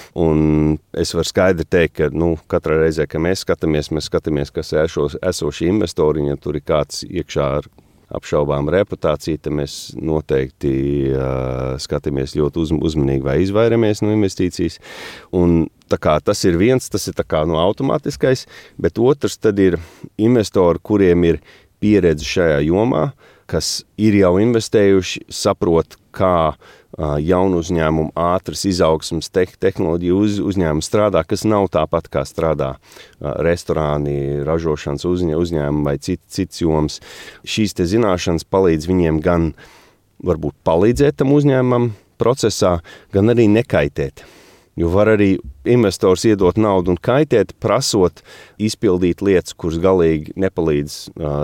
Es 0.98 1.14
varu 1.14 1.30
skaidri 1.30 1.68
teikt, 1.70 1.96
ka 2.00 2.10
nu, 2.10 2.34
katrā 2.50 2.80
reizē, 2.82 3.06
kad 3.10 3.22
mēs 3.22 3.46
skatāmies, 3.46 3.92
mēs 3.94 4.10
skatāmies, 4.10 4.50
kas 4.54 4.74
ir 4.74 4.90
esoši 5.22 5.70
investori. 5.70 6.26
Ja 6.26 6.38
tur 6.40 6.58
ir 6.58 6.66
kāds 6.66 7.04
iekšā 7.06 7.50
ar 7.60 7.70
apšaubām 8.16 8.70
reputāciju, 8.70 9.38
tad 9.42 9.54
mēs 9.58 9.76
noteikti 9.98 10.74
uh, 11.10 11.74
skatāmies 11.82 12.36
ļoti 12.38 12.62
uz, 12.62 12.74
uzmanīgi, 12.90 13.24
vai 13.26 13.40
izvairamies 13.42 14.02
no 14.02 14.12
investīcijas. 14.14 14.78
Un, 15.34 15.66
kā, 15.94 16.16
tas 16.24 16.42
ir 16.44 16.58
viens, 16.58 16.90
tas 16.90 17.06
ir 17.06 17.14
kā, 17.22 17.44
no 17.46 17.60
automātiskais, 17.62 18.46
bet 18.80 18.98
otrs 18.98 19.38
ir 19.56 19.78
investori, 20.18 20.82
kuriem 20.82 21.24
ir 21.24 21.40
pieredze 21.78 22.26
šajā 22.26 22.64
jomā, 22.66 23.12
kas 23.46 23.84
ir 23.96 24.16
jau 24.18 24.36
investējuši, 24.42 25.28
saprot, 25.30 25.94
kā 26.10 26.56
jaunu 27.20 27.60
uzņēmumu, 27.60 28.14
ātras 28.16 28.64
izaugsmas, 28.68 29.28
te 29.28 29.44
tehnoloģiju 29.60 30.20
uz, 30.24 30.38
uzņēmumu 30.52 30.84
strādā, 30.84 31.22
kas 31.28 31.44
nav 31.44 31.68
tāpat 31.74 32.08
kā 32.12 32.24
strādā 32.26 32.72
restorāni, 33.20 34.42
ražošanas 34.46 35.04
uzņē, 35.08 35.36
uzņēmumi 35.36 35.84
vai 35.86 35.96
cit, 36.00 36.22
cits 36.32 36.62
joms. 36.64 37.00
Šīs 37.44 37.76
zināšanas 37.76 38.48
palīdz 38.48 38.88
viņiem 38.88 39.20
gan 39.24 39.52
varbūt 40.24 40.56
palīdzēt 40.64 41.20
tam 41.20 41.36
uzņēmumam 41.36 41.92
procesā, 42.16 42.78
gan 43.12 43.34
arī 43.34 43.44
nekaitēt. 43.52 44.24
Jo 44.76 44.90
var 44.92 45.08
arī 45.08 45.38
investors 45.64 46.26
iedot 46.28 46.58
naudu 46.60 46.92
un 46.92 46.98
kaitēt, 47.00 47.54
prasot 47.64 48.20
izpildīt 48.60 49.22
lietas, 49.24 49.56
kuras 49.56 49.80
galīgi 49.80 50.34
nepalīdz 50.36 50.98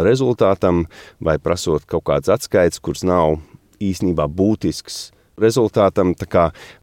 rezultātam, 0.05 0.85
vai 1.17 1.39
prasot 1.41 1.87
kaut 1.89 2.05
kādas 2.11 2.29
atskaites, 2.37 2.83
kuras 2.85 3.07
nav 3.09 3.39
īstenībā 3.81 4.29
būtisks 4.29 5.07
rezultātam. 5.41 6.13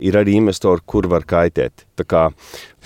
Ir 0.01 0.17
arī 0.17 0.39
investori, 0.39 0.81
kur 0.85 1.05
var 1.11 1.27
kaitēt. 1.29 1.85
Tā 1.99 2.05
kā, 2.07 2.21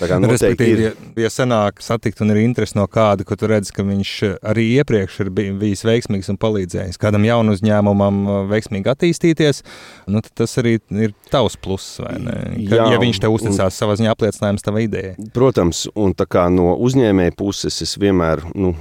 tā 0.00 0.08
kā 0.10 0.18
Respektīvi, 0.18 0.88
ir... 0.88 0.94
ja, 0.94 1.24
ja 1.26 1.30
sanāk 1.30 1.78
satikt 1.84 2.22
un 2.24 2.32
ir 2.34 2.40
interesi 2.42 2.74
no 2.78 2.86
kāda, 2.90 3.26
ka 3.26 3.36
tu 3.38 3.48
redz, 3.50 3.70
ka 3.74 3.84
viņš 3.86 4.12
arī 4.50 4.66
iepriekš 4.80 5.20
ir 5.22 5.30
bijis 5.34 5.84
veiksmīgs 5.86 6.32
un 6.32 6.38
palīdzējis 6.42 6.98
kādam 7.00 7.26
jaunu 7.28 7.54
uzņēmumam 7.54 8.20
uh, 8.24 8.38
veiksmīgi 8.50 8.90
attīstīties, 8.90 9.62
nu, 10.10 10.22
tas 10.34 10.58
arī 10.62 10.76
ir 11.04 11.14
tavs 11.30 11.56
pluss, 11.60 12.00
vai 12.02 12.16
ne? 12.22 12.36
Ka, 12.68 12.80
Jā, 12.80 12.88
ja 12.94 13.00
viņš 13.02 13.20
tev 13.22 13.36
uzticās 13.36 13.70
un, 13.70 13.76
savā 13.76 13.96
ziņā 14.00 14.14
apliecinājums 14.14 14.66
tavai 14.66 14.86
idejai. 14.88 15.14
Protams, 15.36 15.84
un 15.94 16.16
tā 16.18 16.26
kā 16.30 16.46
no 16.52 16.74
uzņēmēja 16.84 17.36
puses 17.38 17.78
es 17.84 17.94
vienmēr, 18.00 18.42
nu, 18.58 18.74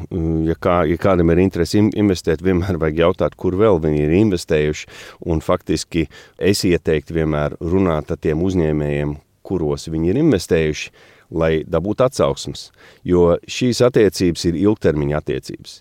ja, 0.48 0.58
kā, 0.58 0.82
ja 0.90 0.98
kādam 1.02 1.34
ir 1.34 1.44
interesi 1.46 1.82
investēt, 1.84 2.42
vienmēr 2.46 2.80
vajag 2.82 3.04
jautāt, 3.06 3.38
kur 3.38 3.58
vēl 3.60 3.82
viņi 3.84 4.06
ir 4.08 4.18
investējuši, 4.24 4.90
un 5.30 5.44
faktiski 5.46 6.08
es 6.42 6.66
ieteiktu 6.68 7.20
vienmēr 7.20 7.60
runāt 7.62 8.13
ar 8.13 8.22
tiem 8.24 8.42
uzņēmējiem, 8.46 9.18
kuros 9.46 9.90
viņi 9.92 10.14
ir 10.14 10.22
investējuši, 10.24 10.92
lai 11.34 11.54
dabūtu 11.68 12.06
atsauksmes. 12.06 12.68
Jo 13.08 13.38
šīs 13.50 13.82
attiecības 13.86 14.46
ir 14.50 14.60
ilgtermiņa 14.64 15.22
attiecības. 15.22 15.80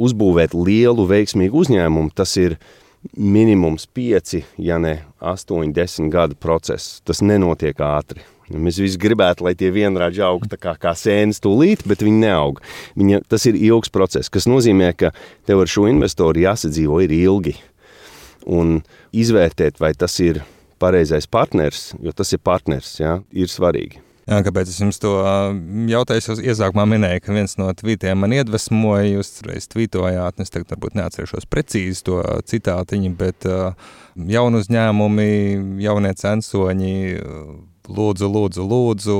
Uzbūvēt 0.00 0.56
lielu, 0.58 1.06
veiksmīgu 1.06 1.64
uzņēmumu, 1.64 2.14
tas 2.16 2.34
ir 2.40 2.58
minimums 3.16 3.86
5, 3.94 4.40
ja 4.58 4.78
ne 4.82 4.96
8, 5.20 5.74
10 5.76 6.10
gadu 6.10 6.38
process. 6.40 7.00
Tas 7.04 7.22
nenotiek 7.22 7.78
ātri. 7.84 8.24
Mēs 8.52 8.76
visi 8.76 9.00
gribētu, 9.00 9.46
lai 9.46 9.54
tie 9.56 9.70
vienrādži 9.72 10.20
aug 10.24 10.42
kā, 10.60 10.74
kā 10.76 10.92
sēnes 10.98 11.40
tūlīt, 11.40 11.86
bet 11.88 12.02
viņi 12.04 12.26
neaug. 12.26 12.60
Viņa, 12.98 13.22
tas 13.32 13.46
ir 13.48 13.56
ilgs 13.56 13.92
process, 13.92 14.28
kas 14.32 14.48
nozīmē, 14.50 14.90
ka 15.00 15.14
tev 15.48 15.62
ar 15.64 15.70
šo 15.70 15.86
investoru 15.88 16.44
jāsadzīvo 16.44 17.00
ilgi. 17.06 17.56
Un 18.44 18.82
izvērtēt, 19.16 19.80
vai 19.80 19.94
tas 19.96 20.18
ir 20.20 20.42
pareizais 20.80 21.28
partners, 21.30 21.92
jo 22.02 22.12
tas 22.16 22.32
ir 22.34 22.42
partners, 22.44 22.96
jā, 23.00 23.18
ir 23.32 23.50
svarīgi. 23.52 24.00
Jā, 24.24 24.38
kāpēc 24.40 24.70
es 24.72 24.78
jums 24.80 24.96
to 25.02 25.10
jautāju? 25.90 26.22
Es 26.22 26.40
iesākumā 26.48 26.86
minēju, 26.94 27.20
ka 27.26 27.34
viens 27.36 27.58
no 27.60 27.66
tvītiem 27.76 28.22
man 28.22 28.32
iedvesmoja. 28.32 29.10
Jūs 29.18 29.42
reiz 29.44 29.68
tvītojāt, 29.68 30.40
es 30.40 30.52
tagad 30.54 30.72
varbūt 30.72 30.96
neatcerēšos 30.96 31.44
precīzi 31.52 32.06
to 32.06 32.22
citātiņu, 32.48 33.10
bet 33.20 33.44
jaunu 34.16 34.62
uzņēmumi, 34.64 35.28
jaunie 35.84 36.14
censoņi, 36.16 36.96
lūdzu, 37.84 38.30
lūdzu, 38.38 38.64
lūdzu 38.72 39.18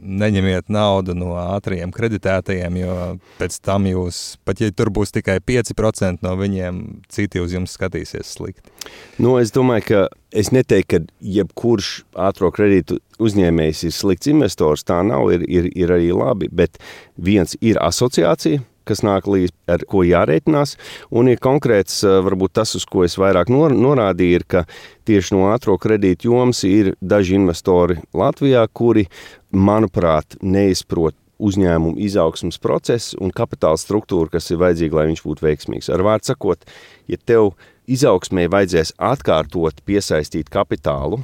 neņemiet 0.00 0.70
naudu 0.72 1.14
no 1.18 1.34
ātriem 1.40 1.92
kreditētajiem, 1.94 2.78
jo 2.80 2.96
pēc 3.38 3.58
tam 3.64 3.86
jūs, 3.90 4.38
pat 4.46 4.62
ja 4.62 4.70
tur 4.74 4.92
būs 4.94 5.14
tikai 5.16 5.38
5% 5.44 6.24
no 6.26 6.34
viņiem, 6.40 6.80
citi 7.12 7.42
uz 7.42 7.54
jums 7.56 7.76
skatīsies 7.76 8.34
slikti. 8.36 8.72
Nu, 9.20 9.36
es 9.40 9.52
domāju, 9.54 9.86
ka 9.90 10.02
es 10.32 10.52
neteiktu, 10.54 11.04
ka 11.04 11.26
jebkurš 11.36 11.92
ātrā 12.28 12.50
kredītu 12.54 13.00
uzņēmējs 13.20 13.84
ir 13.88 13.94
slikts 13.94 14.30
investors. 14.32 14.86
Tā 14.88 15.02
nav, 15.06 15.28
ir, 15.34 15.44
ir, 15.48 15.70
ir 15.76 15.92
arī 15.94 16.10
labi. 16.16 16.48
Bet 16.52 16.80
viens 17.20 17.56
ir 17.60 17.80
asociācija, 17.82 18.62
kas 18.90 19.04
nāk 19.06 19.28
līdzi, 19.30 19.54
ar 19.70 19.84
ko 19.90 20.02
jārēķinās. 20.06 20.74
Un 21.14 21.30
ir 21.30 21.40
konkrēts, 21.42 22.02
eh, 22.04 22.18
varbūt 22.26 22.56
tas, 22.60 22.74
uz 22.76 22.84
ko 22.84 23.06
es 23.06 23.16
vairāk 23.20 23.52
nor, 23.52 23.70
norādīju, 23.70 24.40
ir, 24.40 24.44
ka 24.44 24.66
tieši 25.08 25.36
no 25.36 25.46
ātrā 25.54 25.78
kredīta 25.78 26.28
jomas 26.28 26.64
ir 26.68 26.94
daži 27.00 27.38
investori 27.38 28.00
Latvijā, 28.12 28.66
kuri, 28.72 29.06
manuprāt, 29.50 30.36
neizprot 30.42 31.14
uzņēmumu 31.40 31.98
izaugsmas 32.04 32.60
procesu 32.60 33.18
un 33.24 33.32
kapitāla 33.32 33.80
struktūru, 33.80 34.30
kas 34.34 34.50
ir 34.52 34.60
vajadzīga, 34.60 34.98
lai 34.98 35.06
viņš 35.10 35.22
būtu 35.24 35.46
veiksmīgs. 35.46 35.88
Ar 35.92 36.04
vārdu 36.04 36.30
sakot, 36.32 36.66
ja 37.08 37.16
tev 37.16 37.54
izaugsmē 37.90 38.46
vajadzēs 38.52 38.94
atkārtot 38.98 39.80
piesaistīt 39.88 40.52
kapitālu, 40.52 41.22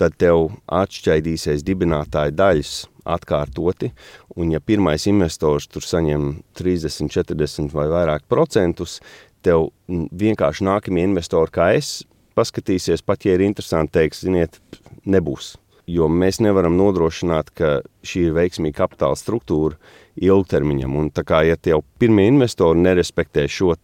tad 0.00 0.16
tev 0.18 0.48
atšķaidīsies 0.72 1.64
dibinātāja 1.66 2.34
daļas 2.34 2.72
atkārtoti. 3.04 3.92
Un, 4.36 4.52
ja 4.54 4.60
pirmais 4.60 5.06
investors 5.10 5.68
tur 5.70 5.84
saņem 5.86 6.42
30, 6.58 7.10
40 7.12 7.74
vai 7.74 7.88
vairāk 7.90 8.26
procentus, 8.30 9.00
tev 9.42 9.70
vienkārši 9.88 10.66
nākamie 10.66 11.04
investori, 11.08 11.52
kā 11.52 11.72
es, 11.78 12.02
paskatīsies, 12.38 13.02
pat 13.04 13.26
ja 13.26 13.36
ir 13.36 13.44
interesanti, 13.44 13.98
teiks, 13.98 14.22
ziniet, 14.26 14.60
nebūs. 15.04 15.56
Jo 15.90 16.06
mēs 16.06 16.38
nevaram 16.40 16.76
nodrošināt, 16.78 17.50
ka 17.58 17.80
šī 18.06 18.28
ir 18.28 18.36
veiksmīga 18.36 18.84
kapitāla 18.84 19.18
struktūra 19.18 19.80
ilgtermiņam. 20.22 20.94
Un 20.96 21.10
tā 21.10 21.24
kā 21.26 21.42
ja 21.48 21.56
jau 21.66 21.80
pirmie 21.98 22.28
investori 22.30 22.80
nerespektē 22.84 23.48
šo 23.50 23.74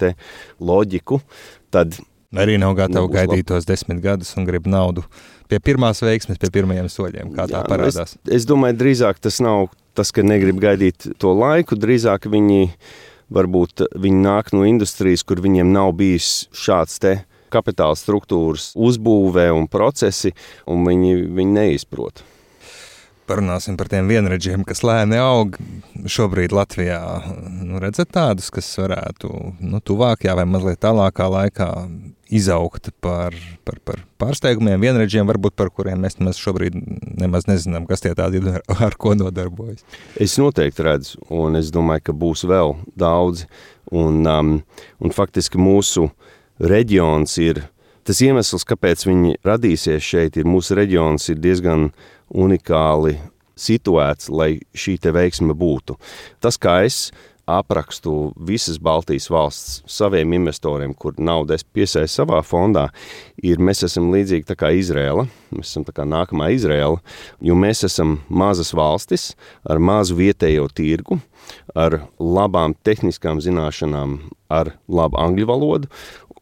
loģiku, 0.60 1.20
tad 1.75 1.98
Arī 2.37 2.58
nav 2.61 2.75
gatavi 2.76 3.08
gaidīt 3.08 3.47
tos 3.49 3.64
desmit 3.64 4.02
gadus 4.04 4.35
un 4.37 4.44
grib 4.44 4.66
naudu 4.68 5.04
pie 5.49 5.61
pirmās 5.64 6.02
veiksmes, 6.04 6.37
pie 6.37 6.50
pirmajiem 6.52 6.90
soļiem, 6.92 7.30
kā 7.32 7.47
tā 7.49 7.62
Jā, 7.62 7.68
parādās. 7.70 8.16
Es, 8.18 8.32
es 8.40 8.49
domāju, 8.49 8.76
drīzāk 8.82 9.20
tas 9.25 9.40
nav 9.40 9.70
tas, 9.97 10.12
ka 10.12 10.20
negrib 10.20 10.61
gaidīt 10.61 11.08
to 11.18 11.32
laiku, 11.32 11.78
drīzāk 11.80 12.28
viņi 12.28 12.68
varbūt 13.32 13.88
viņi 13.97 14.20
nāk 14.25 14.52
no 14.52 14.66
industrijas, 14.68 15.25
kur 15.25 15.40
viņiem 15.44 15.73
nav 15.73 15.94
bijis 15.97 16.49
šāds 16.52 17.00
te 17.00 17.14
kapitāla 17.52 17.97
struktūras 17.97 18.75
uzbūvē 18.76 19.49
un 19.56 19.64
procesi, 19.73 20.35
un 20.68 20.85
viņi, 20.85 21.14
viņi 21.32 21.56
neizprot. 21.56 22.25
Parunāsim 23.28 23.76
par 23.76 23.90
tiem 23.92 24.08
vienreģiem, 24.08 24.62
kas 24.64 24.80
lēni 24.87 25.18
aug. 25.20 25.58
Šobrīd 26.08 26.54
Latvijā 26.56 27.00
nu, 27.61 27.76
redzat 27.82 28.08
tādus, 28.16 28.49
kas 28.54 28.70
varētu 28.80 29.28
nu, 29.61 29.80
tuvākajā 29.85 30.32
vai 30.38 30.47
mazliet 30.49 30.80
tālākā 30.80 31.26
laikā 31.35 31.68
izaugt 32.32 32.88
par, 33.04 33.37
par, 33.68 33.78
par 33.85 34.00
pārsteigumiem, 34.20 34.80
vienreģiem, 34.80 35.28
varbūt 35.28 35.56
par 35.61 35.68
kuriem 35.75 36.00
mēs, 36.04 36.16
mēs 36.25 36.40
šobrīd 36.40 36.76
nemaz 37.20 37.44
nezinām, 37.50 37.85
kas 37.88 38.04
tie 38.04 38.14
tādi 38.16 38.40
ir, 38.40 38.61
ar 38.88 38.97
ko 38.97 39.12
nodarbojas. 39.18 39.85
Es 40.16 40.38
noteikti 40.40 40.88
redzu, 40.88 41.20
un 41.28 41.61
es 41.61 41.73
domāju, 41.75 42.08
ka 42.08 42.16
būs 42.16 42.47
vēl 42.49 42.78
daudzi. 42.97 43.49
Un, 43.92 44.25
um, 44.28 44.54
un 45.00 45.16
faktiski 45.16 45.61
mūsu 45.61 46.11
reģions 46.61 47.37
ir 47.44 47.66
tas 48.09 48.20
iemesls, 48.24 48.64
kāpēc 48.68 49.05
viņi 49.05 49.38
radīsies 49.44 50.05
šeit, 50.05 50.37
ir 50.40 50.48
mūsu 50.48 50.76
reģions 50.76 51.29
ir 51.33 51.40
diezgan 51.44 51.90
unikāli 52.30 53.16
situēts, 53.58 54.28
lai 54.30 54.58
šī 54.76 54.98
veiksme 55.12 55.56
būtu. 55.58 55.98
Tas, 56.40 56.58
kā 56.60 56.82
es 56.86 57.08
aprakstu 57.48 58.32
visas 58.36 58.76
Baltijas 58.78 59.30
valsts 59.32 59.80
saviem 59.88 60.34
investoriem, 60.36 60.92
kur 60.94 61.16
naudu 61.16 61.56
es 61.56 61.64
piesaistu 61.64 62.20
savā 62.20 62.42
fondā, 62.44 62.88
ir 63.40 63.60
mēs 63.62 63.86
esam 63.88 64.10
līdzīgi 64.12 64.56
kā 64.58 64.70
Izrēla. 64.76 65.24
Mēs 65.56 65.72
esam 65.72 65.86
kā 65.88 66.04
nākamā 66.04 66.50
Izrēla, 66.52 67.00
jo 67.40 67.56
mēs 67.56 67.86
esam 67.88 68.18
mazas 68.28 68.74
valstis 68.76 69.30
ar 69.64 69.80
mazu 69.80 70.18
vietējo 70.18 70.68
tirgu, 70.76 71.22
ar 71.72 72.02
labām 72.20 72.76
tehniskām 72.84 73.40
zināšanām, 73.40 74.18
ar 74.52 74.74
labu 74.88 75.16
angļu 75.20 75.48
valodu 75.48 75.88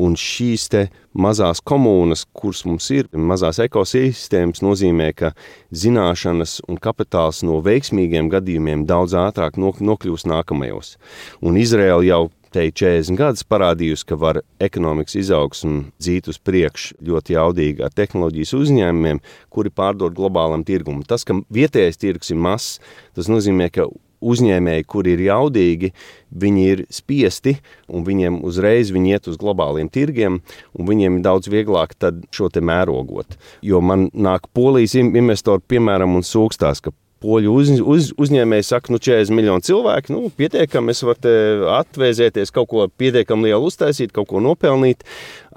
Un 0.03 0.17
šīs 0.21 0.69
mazās 1.17 1.63
komunas, 1.65 2.27
kuras 2.37 2.65
mums 2.69 2.91
ir, 2.93 3.09
mazās 3.13 3.61
ekosistēmas, 3.65 4.61
nozīmē, 4.65 5.13
ka 5.17 5.33
zināšanas 5.73 6.61
un 6.69 6.77
kapitāls 6.77 7.43
no 7.47 7.63
veiksmīgiem 7.65 8.29
gadījumiem 8.33 8.85
daudz 8.89 9.17
ātrāk 9.17 9.57
nokļūs 9.57 10.27
nākamajos. 10.29 10.97
Un 11.41 11.57
Izraela 11.57 12.05
jau 12.05 12.27
te 12.57 12.65
40 12.71 13.19
gadus 13.19 13.45
parādījusi, 13.49 14.07
ka 14.09 14.17
var 14.21 14.41
ekonomikas 14.63 15.19
izaugsmu 15.21 15.91
dzīt 16.01 16.31
uz 16.33 16.39
priekšu 16.41 16.97
ļoti 17.05 17.37
jaudīgi 17.37 17.85
ar 17.85 17.93
tehnoloģijas 17.97 18.55
uzņēmumiem, 18.57 19.21
kuri 19.53 19.73
pārdod 19.73 20.17
globālam 20.17 20.65
tirgumam. 20.67 21.05
Tas, 21.09 21.27
ka 21.27 21.37
vietējais 21.53 22.01
tirgus 22.01 22.33
ir 22.33 22.41
mazs, 22.41 22.79
tas 23.17 23.29
nozīmē, 23.33 23.69
ka 23.75 23.89
uzņēmēji, 24.21 24.87
kuri 24.89 25.17
ir 25.17 25.25
jaudīgi, 25.27 25.93
viņi 26.37 26.67
ir 26.73 26.85
spiesti 26.93 27.57
un 27.89 28.05
viņiem 28.07 28.43
uzreiz 28.47 28.93
viņi 28.95 29.17
iet 29.17 29.31
uz 29.31 29.39
globāliem 29.41 29.91
tirgiem, 29.93 30.41
un 30.77 30.91
viņiem 30.91 31.19
ir 31.19 31.27
daudz 31.27 31.51
vieglāk 31.53 31.97
šo 32.35 32.51
te 32.53 32.63
mērogot. 32.65 33.39
Jo 33.63 33.81
man 33.81 34.09
nāk 34.15 34.49
polijas 34.57 34.97
investori, 34.99 35.65
piemēram, 35.69 36.17
un 36.19 36.27
sūkstās, 36.27 36.83
ka 36.85 36.95
poļu 37.23 37.55
uz, 37.59 37.71
uz, 37.81 38.11
uzņēmēji 38.21 38.67
saka, 38.69 38.93
nu, 38.93 39.01
40 39.03 39.35
miljoni 39.37 39.67
cilvēku, 39.67 40.13
nu, 40.15 40.31
pietiekami, 40.37 40.93
es 40.93 41.03
varu 41.07 41.33
atvēzēties, 41.79 42.53
kaut 42.55 42.69
ko 42.71 42.87
pietiekami 43.01 43.51
lielu 43.51 43.71
uztaisīt, 43.71 44.13
kaut 44.17 44.29
ko 44.33 44.43
nopelnīt. 44.45 45.07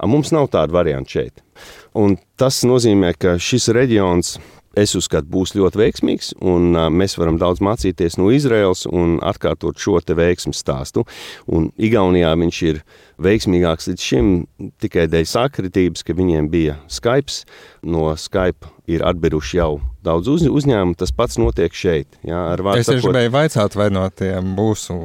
Mums 0.00 0.32
nav 0.34 0.50
tāda 0.54 0.74
varianta 0.74 1.18
šeit. 1.18 1.44
Un 1.98 2.16
tas 2.40 2.62
nozīmē, 2.64 3.12
ka 3.20 3.36
šis 3.42 3.68
reģions 3.76 4.38
es 4.78 4.94
uzskatu, 4.98 5.28
būs 5.30 5.54
ļoti 5.58 5.80
veiksmīgs, 5.80 6.32
un 6.46 6.74
mēs 6.94 7.16
varam 7.18 7.38
daudz 7.40 7.62
mācīties 7.64 8.18
no 8.20 8.30
Izraels 8.34 8.86
un 8.86 9.18
atkārtot 9.26 9.78
šo 9.80 9.98
te 10.04 10.14
veiksmu 10.18 10.54
stāstu. 10.56 11.04
Un 11.50 11.70
Igaunijā 11.80 12.32
viņš 12.38 12.60
ir 12.68 12.82
veiksmīgāks 13.20 13.90
līdz 13.90 14.06
šim 14.10 14.32
tikai 14.82 15.08
dēļ 15.10 15.26
sakritības, 15.28 16.04
ka 16.06 16.16
viņiem 16.16 16.50
bija 16.52 16.78
Skype. 16.88 17.42
No 17.82 18.10
Skype 18.16 18.70
ir 18.90 19.04
atbiruši 19.06 19.58
jau 19.58 19.70
daudz 20.04 20.30
uz, 20.32 20.44
uzņēmumu. 20.48 20.96
Tas 20.98 21.12
pats 21.14 21.38
notiek 21.40 21.74
šeit. 21.76 22.18
Jā, 22.26 22.40
es 22.78 22.88
tieši 22.88 23.04
gribēju 23.04 23.32
vaicāt, 23.34 23.76
vai 23.78 23.88
no 23.92 24.06
tiem 24.16 24.54
mūsu 24.56 24.96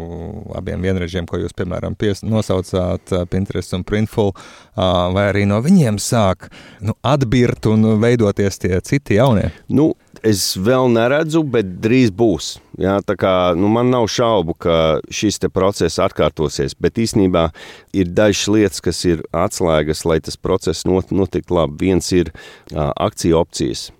abiem 0.56 0.86
vienrežiem, 0.86 1.28
ko 1.30 1.39
jūs, 1.41 1.56
piemēram, 1.58 1.98
pies, 2.00 2.24
nosaucāt, 2.26 3.13
Pinterest 3.32 3.76
un 3.78 3.86
Printful, 3.88 4.34
vai 4.76 5.28
arī 5.32 5.45
no 5.50 5.60
viņiem 5.63 6.00
sāk 6.02 6.50
nu, 6.86 6.95
atbirt 7.06 7.67
un 7.71 7.95
veidoties 8.02 8.62
tie 8.63 8.80
citi 8.86 9.19
jaunie? 9.19 9.50
Nu, 9.67 9.91
Es 10.25 10.55
vēl 10.57 10.88
neredzu, 10.89 11.43
bet 11.45 11.67
drīz 11.83 12.09
būs. 12.09 12.55
Jā, 12.81 12.95
kā, 13.05 13.53
nu, 13.53 13.69
man 13.69 13.91
nav 13.93 14.07
šaubu, 14.09 14.55
ka 14.57 14.77
šis 15.13 15.38
process 15.53 16.01
atkārtosies, 16.01 16.73
bet 16.81 16.97
īstenībā 16.97 17.51
ir 17.93 18.09
dažas 18.09 18.47
lietas, 18.49 18.81
kas 18.81 19.03
ir 19.05 19.21
atslēgas, 19.29 20.01
lai 20.09 20.17
tas 20.25 20.39
process 20.41 20.88
not, 20.89 21.13
notiktu 21.13 21.59
labi. 21.59 21.77
Viens 21.85 22.09
ir 22.17 22.31
uh, 22.33 22.89
akciju 22.89 23.38
opcijas. 23.38 23.91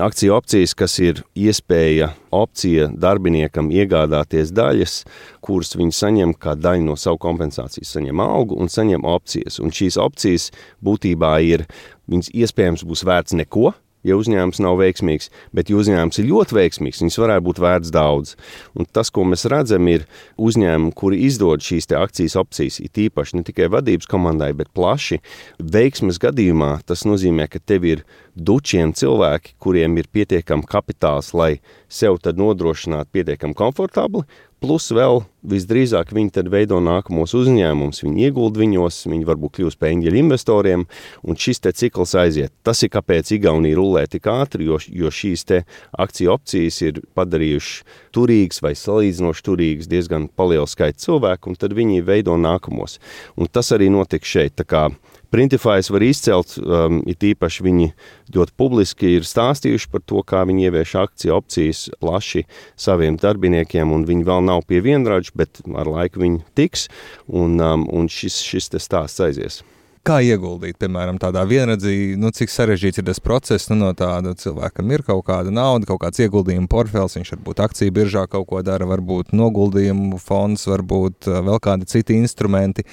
Akciju 0.00 0.32
opcijas, 0.38 0.72
kas 0.72 0.96
ir 1.04 1.20
iespēja 1.36 2.14
opcija 2.32 2.88
darbiniekam 2.96 3.68
iegādāties 3.68 4.54
daļas, 4.56 4.96
kuras 5.44 5.76
viņi 5.76 5.92
saņem 5.92 6.34
kā 6.40 6.56
daļu 6.56 6.88
no 6.88 6.96
savu 6.96 7.20
kompensācijas, 7.20 7.92
saņem 7.98 8.24
algu 8.24 8.56
un 8.56 8.72
saņem 8.72 9.04
opcijas. 9.04 9.60
Un 9.60 9.76
šīs 9.76 10.00
opcijas 10.00 10.48
būtībā 10.80 11.36
ir, 11.52 11.68
viņas 12.08 12.32
iespējams 12.32 12.88
būs 12.88 13.04
vērts 13.04 13.36
neko, 13.42 13.74
ja 14.06 14.16
uzņēmums 14.16 14.60
nav 14.64 14.78
veiksmīgs, 14.80 15.30
bet 15.56 15.70
ja 15.70 15.78
uzņēmums 15.80 16.20
ir 16.20 16.28
ļoti 16.30 16.56
veiksmīgs, 16.56 17.02
viņas 17.04 17.18
varētu 17.20 17.46
būt 17.48 17.60
vērts 17.62 17.92
daudz. 17.94 18.34
Un 18.78 18.88
tas, 18.88 19.12
ko 19.12 19.24
mēs 19.28 19.46
redzam, 19.50 19.88
ir 19.92 20.06
uzņēmumi, 20.40 20.94
kuri 20.96 21.22
izdod 21.28 21.64
šīs 21.64 21.90
akcijas 21.96 22.38
opcijas, 22.40 22.80
ir 22.80 22.92
tīpaši 22.96 23.38
ne 23.38 23.46
tikai 23.46 23.70
vadības 23.72 24.08
komandai, 24.10 24.52
bet 24.56 24.72
plaši. 24.76 25.20
Veiksmes 25.60 26.20
gadījumā 26.22 26.78
tas 26.88 27.04
nozīmē, 27.08 27.48
ka 27.50 27.60
tev 27.60 27.86
ir 27.88 28.04
dučiem 28.36 28.94
cilvēki, 28.96 29.56
kuriem 29.60 29.98
ir 30.00 30.08
pietiekami 30.12 30.68
kapitāls, 30.70 31.34
lai 31.36 31.58
sev 31.90 32.20
nodrošinātu 32.20 33.10
pietiekami 33.12 33.56
komfortabli, 33.58 34.24
plus 34.60 34.90
vēl 34.92 35.22
visdrīzāk 35.50 36.12
viņi 36.14 36.34
tad 36.36 36.50
veido 36.52 36.78
nākamos 36.84 37.32
uzņēmumus, 37.36 38.02
viņi 38.04 38.26
ieguld 38.28 38.58
viņos, 38.60 38.98
viņi 39.08 39.28
varbūt 39.28 39.56
kļūst 39.56 39.80
par 39.80 39.90
eņģeļu 39.94 40.20
investoriem, 40.20 40.84
un 41.24 41.38
šis 41.40 41.62
te 41.64 41.72
cikls 41.76 42.12
aiziet. 42.20 42.52
Tas 42.66 42.82
ir 42.84 42.92
kāpēc 42.92 43.32
Igaunija 43.36 43.78
rullē 43.78 44.04
tik 44.12 44.28
ātri, 44.30 44.68
jo, 44.68 44.78
jo 44.84 45.12
šīs 45.12 45.46
te 45.48 45.62
akciju 45.96 46.34
opcijas 46.36 46.80
ir 46.84 47.00
padarījuši 47.16 47.96
turīgas 48.16 48.60
vai 48.64 48.74
salīdzinoši 48.76 49.46
turīgas 49.48 49.90
diezgan 49.90 50.28
palielu 50.28 50.68
skaitu 50.68 51.06
cilvēku, 51.06 51.52
un 51.52 51.60
tad 51.60 51.76
viņi 51.76 52.04
veido 52.04 52.36
nākamos. 52.40 52.98
Un 53.40 53.48
tas 53.48 53.72
arī 53.76 53.88
notiek 53.92 54.26
šeit. 54.26 54.58
Tā 54.60 54.68
kā 54.68 54.88
Printify's 55.30 55.90
var 55.94 56.02
izcelt, 56.02 56.56
um, 56.58 57.00
it 57.06 57.22
īpaši 57.22 57.62
viņi 57.62 57.88
ļoti 58.34 58.54
publiski 58.58 59.14
ir 59.16 59.26
stāstījuši 59.26 59.90
par 59.92 60.02
to, 60.02 60.24
kā 60.26 60.42
viņi 60.48 60.66
ievieš 60.66 60.94
akciju 61.04 61.36
opcijas 61.36 61.84
plaši 62.02 62.46
saviem 62.74 63.18
darbiniekiem, 63.20 63.92
un 63.94 64.06
viņi 64.08 64.26
vēl 64.26 64.46
nav 64.48 64.64
pie 64.66 64.82
vienraģa, 64.82 65.34
bet 65.38 65.62
ar 65.70 65.90
laiku 65.90 66.24
viņi 66.24 66.42
tiks, 66.58 66.88
un, 67.28 67.60
um, 67.62 67.86
un 67.94 68.10
šis, 68.10 68.40
šis 68.42 68.72
stāsts 68.82 69.22
aizies. 69.22 69.62
Kā 70.00 70.16
ieguldīt, 70.24 70.78
piemēram, 70.80 71.18
tādā 71.20 71.42
vienredzī, 71.44 72.16
nu, 72.16 72.30
cik 72.32 72.48
sarežģīts 72.48 73.02
ir 73.02 73.04
tas 73.10 73.20
process, 73.20 73.68
nu, 73.68 73.76
no 73.82 73.90
tāda 73.92 74.32
cilvēkam 74.32 74.94
ir 74.96 75.04
kaut 75.04 75.26
kāda 75.26 75.52
nauda, 75.52 75.84
kaut 75.90 76.00
kāds 76.06 76.22
ieguldījuma 76.24 76.70
portfels, 76.72 77.18
viņš 77.18 77.34
varbūt 77.34 77.60
akciju 77.66 77.94
biržā 77.98 78.24
kaut 78.32 78.48
ko 78.48 78.62
dara, 78.64 78.88
varbūt 78.88 79.36
noguldījumu 79.36 80.18
fonds, 80.24 80.64
varbūt 80.72 81.28
uh, 81.28 81.42
vēl 81.44 81.60
kādi 81.62 81.90
citi 81.92 82.16
instrumenti. 82.16 82.86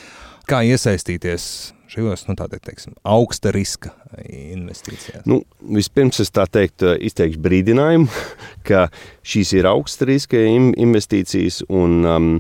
Kā 0.52 0.62
iesaistīties 0.68 1.48
šajos 1.92 2.26
nu, 2.28 2.36
tātad, 2.38 2.62
teiksim, 2.66 2.96
augsta 3.08 3.52
riska 3.56 3.94
investīcijās? 4.28 5.26
Nu, 5.30 5.42
vispirms 5.78 6.22
es 6.24 6.34
tā 6.36 6.48
teiktu, 6.52 6.94
izteikšu 7.10 7.42
brīdinājumu, 7.44 8.08
ka 8.68 8.88
šīs 9.28 9.56
ir 9.58 9.70
augsta 9.70 10.10
riska 10.10 10.42
investīcijas, 10.78 11.64
un 11.70 12.00
um, 12.06 12.32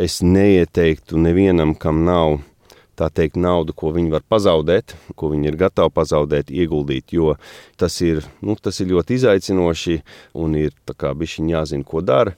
es 0.00 0.20
neieteiktu 0.24 1.20
nevienam, 1.20 1.76
kam 1.78 2.04
nav 2.08 2.40
tā 3.00 3.08
teikt, 3.12 3.38
naudu, 3.40 3.74
ko 3.76 3.92
viņi 3.96 4.12
var 4.12 4.24
pazaudēt, 4.28 4.94
ko 5.18 5.30
viņi 5.32 5.50
ir 5.50 5.58
gatavi 5.60 5.92
pazaudēt, 5.96 6.52
ieguldīt, 6.52 7.14
jo 7.16 7.34
tas 7.80 7.96
ir, 8.04 8.22
nu, 8.44 8.56
tas 8.60 8.80
ir 8.82 8.90
ļoti 8.92 9.16
izaicinoši 9.16 9.98
un 10.40 10.58
ir 10.60 10.74
bišķiņ 10.86 11.52
jāzina, 11.54 11.86
ko 11.86 12.04
dara. 12.04 12.36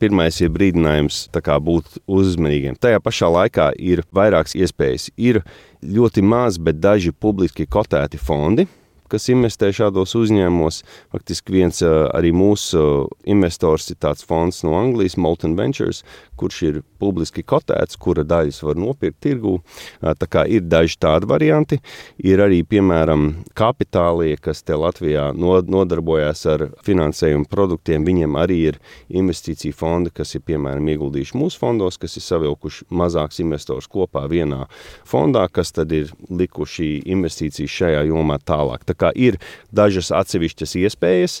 Pirmais 0.00 0.40
ir 0.42 0.52
brīdinājums 0.54 1.26
kā, 1.44 1.58
būt 1.62 2.00
uzmanīgiem. 2.08 2.78
Tajā 2.80 3.00
pašā 3.04 3.30
laikā 3.30 3.70
ir 3.78 4.04
vairākas 4.14 4.56
iespējas. 4.58 5.10
Ir 5.16 5.42
ļoti 5.84 6.24
maz, 6.24 6.58
bet 6.58 6.80
daži 6.82 7.12
publiski 7.12 7.68
kotēti 7.68 8.18
fondi, 8.20 8.66
kas 9.10 9.28
investē 9.32 9.70
šādos 9.74 10.14
uzņēmumos. 10.18 10.82
Faktiski 11.14 11.56
viens 11.56 11.82
arī 11.82 12.32
mūsu 12.36 13.08
investors 13.28 13.88
ir 13.92 13.98
tāds 14.02 14.26
fonds 14.26 14.62
no 14.66 14.76
Anglijas, 14.78 15.18
Molten 15.20 15.56
Ventures, 15.58 16.04
kurš 16.38 16.58
ir 16.68 16.80
publiski 16.98 17.42
kotēts, 17.46 17.98
kura 17.98 18.24
daļas 18.26 18.60
var 18.66 18.78
nopirkt 18.78 19.20
tirgū. 19.24 19.58
Tā 20.00 20.28
kā 20.30 20.44
ir 20.46 20.66
daži 20.66 20.98
tādi 21.00 21.28
varianti. 21.30 21.80
Ir 22.22 22.42
arī, 22.44 22.60
piemēram, 22.66 23.28
kapitālie, 23.58 24.36
kas 24.42 24.62
te 24.66 24.76
Latvijā 24.78 25.30
nodarbojas 25.34 26.44
ar 26.50 26.66
finansējumu 26.86 27.48
produktiem. 27.50 28.06
Viņiem 28.06 28.38
arī 28.38 28.58
ir 28.72 28.80
investīcija 29.08 29.76
fondi, 29.76 30.12
kas 30.14 30.34
ir, 30.38 30.44
piemēram, 30.46 30.90
ieguldījuši 30.94 31.38
mūsu 31.38 31.62
fondos, 31.62 31.98
kas 32.00 32.18
ir 32.18 32.26
savilkuši 32.26 32.88
mazāks 32.94 33.42
investors 33.42 33.90
kopā 33.90 34.26
vienā 34.30 34.66
fondā, 35.08 35.46
kas 35.52 35.72
tad 35.76 35.92
ir 35.94 36.12
likuši 36.30 37.04
investīcijas 37.14 37.76
šajā 37.78 38.04
jomā 38.10 38.38
tālāk. 38.42 38.86
Tā 38.88 38.97
kā 38.98 39.12
ir 39.16 39.38
dažas 39.74 40.10
atsevišķas 40.14 40.74
iespējas, 40.82 41.38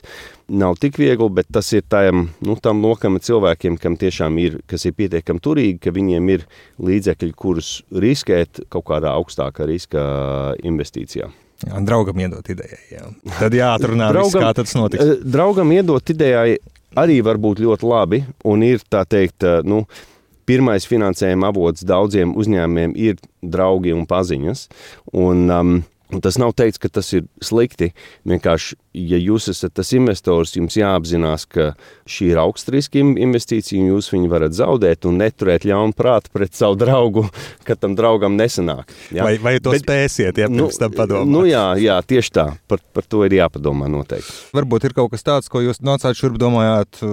nav 0.48 0.78
tik 0.80 1.00
viegli, 1.00 1.28
bet 1.40 1.50
tas 1.52 1.68
ir 1.76 1.84
tam, 1.90 2.28
nu, 2.44 2.56
tam 2.62 2.80
lokam 2.84 3.18
cilvēkiem, 3.20 3.76
kam 3.82 3.98
tiešām 4.00 4.38
ir, 4.42 4.60
kas 4.70 4.86
ir 4.88 4.96
pietiekami 4.98 5.44
turīgi, 5.44 5.82
ka 5.84 5.94
viņiem 5.94 6.32
ir 6.36 6.46
līdzekļi, 6.78 7.34
kurus 7.36 7.74
riskēt 7.92 8.64
kaut 8.72 8.88
kādā 8.88 9.12
augstākā 9.18 9.68
riska 9.68 10.00
investīcijā. 10.66 11.30
Jā, 11.66 11.80
draugam 11.82 12.20
iedot 12.22 12.46
idejai. 12.52 12.84
Jā. 12.92 13.08
Tad 13.40 13.54
jāatrunā, 13.56 14.12
draugam, 14.14 14.30
viss, 14.30 14.44
kā 14.44 14.52
tas 14.54 14.74
notiks. 14.78 15.02
Eh, 15.02 15.24
draugam 15.26 15.72
iedot 15.74 16.14
idejai 16.14 16.60
arī 16.98 17.18
var 17.26 17.40
būt 17.42 17.64
ļoti 17.64 17.88
labi 17.88 18.22
un 18.46 18.62
ir 18.62 18.84
tā 18.86 19.02
teikt, 19.08 19.42
eh, 19.42 19.66
nu, 19.66 19.82
pirmais 20.48 20.86
finansējuma 20.88 21.50
avots 21.50 21.84
daudziem 21.86 22.32
uzņēmumiem 22.38 22.94
ir 22.96 23.18
draugi 23.42 23.92
un 23.92 24.06
paziņas. 24.08 24.66
Un, 25.12 25.44
um, 25.50 25.74
Un 26.08 26.22
tas 26.24 26.38
nav 26.40 26.54
teikts, 26.56 26.80
ka 26.80 26.88
tas 26.88 27.10
ir 27.12 27.26
slikti. 27.44 27.90
Vienkārši, 28.28 28.78
ja 28.96 29.18
jūs 29.20 29.50
esat 29.52 29.74
tas 29.76 29.90
investors, 29.92 30.54
jums 30.56 30.78
jāapzinās, 30.78 31.44
ka 31.52 31.72
šī 32.08 32.30
ir 32.32 32.40
augsta 32.40 32.72
riska 32.72 33.02
investīcija, 33.02 33.82
un 33.82 33.90
jūs 33.92 34.08
viņu 34.14 34.30
varat 34.32 34.56
zaudēt 34.56 35.04
un 35.08 35.20
neturēt 35.20 35.66
ļaunu 35.68 35.96
prātu 35.98 36.32
pret 36.32 36.56
savu 36.56 36.78
draugu, 36.80 37.26
ka 37.68 37.76
tam 37.76 37.96
draugam 37.98 38.38
nesanāk. 38.40 38.94
Ja? 39.12 39.26
Vai, 39.26 39.36
vai 39.42 39.58
to 39.60 39.74
Bet, 39.76 39.84
spēsiet, 39.84 40.40
ja 40.40 40.48
nu, 40.48 40.64
pirms 40.64 40.80
tam 40.80 40.96
padomāt? 40.96 41.28
Nu 41.34 41.44
jā, 41.48 41.66
jā, 41.82 41.98
tieši 42.00 42.34
tā. 42.40 42.46
Par, 42.70 42.80
par 42.96 43.04
to 43.04 43.26
ir 43.28 43.36
jāpadomā 43.42 43.90
noteikti. 43.92 44.32
Varbūt 44.56 44.88
ir 44.88 44.96
kaut 44.96 45.12
kas 45.12 45.26
tāds, 45.26 45.52
ko 45.52 45.60
jūs 45.64 45.84
nācāt 45.84 46.16
šurp 46.16 46.40
domājāt, 46.40 47.04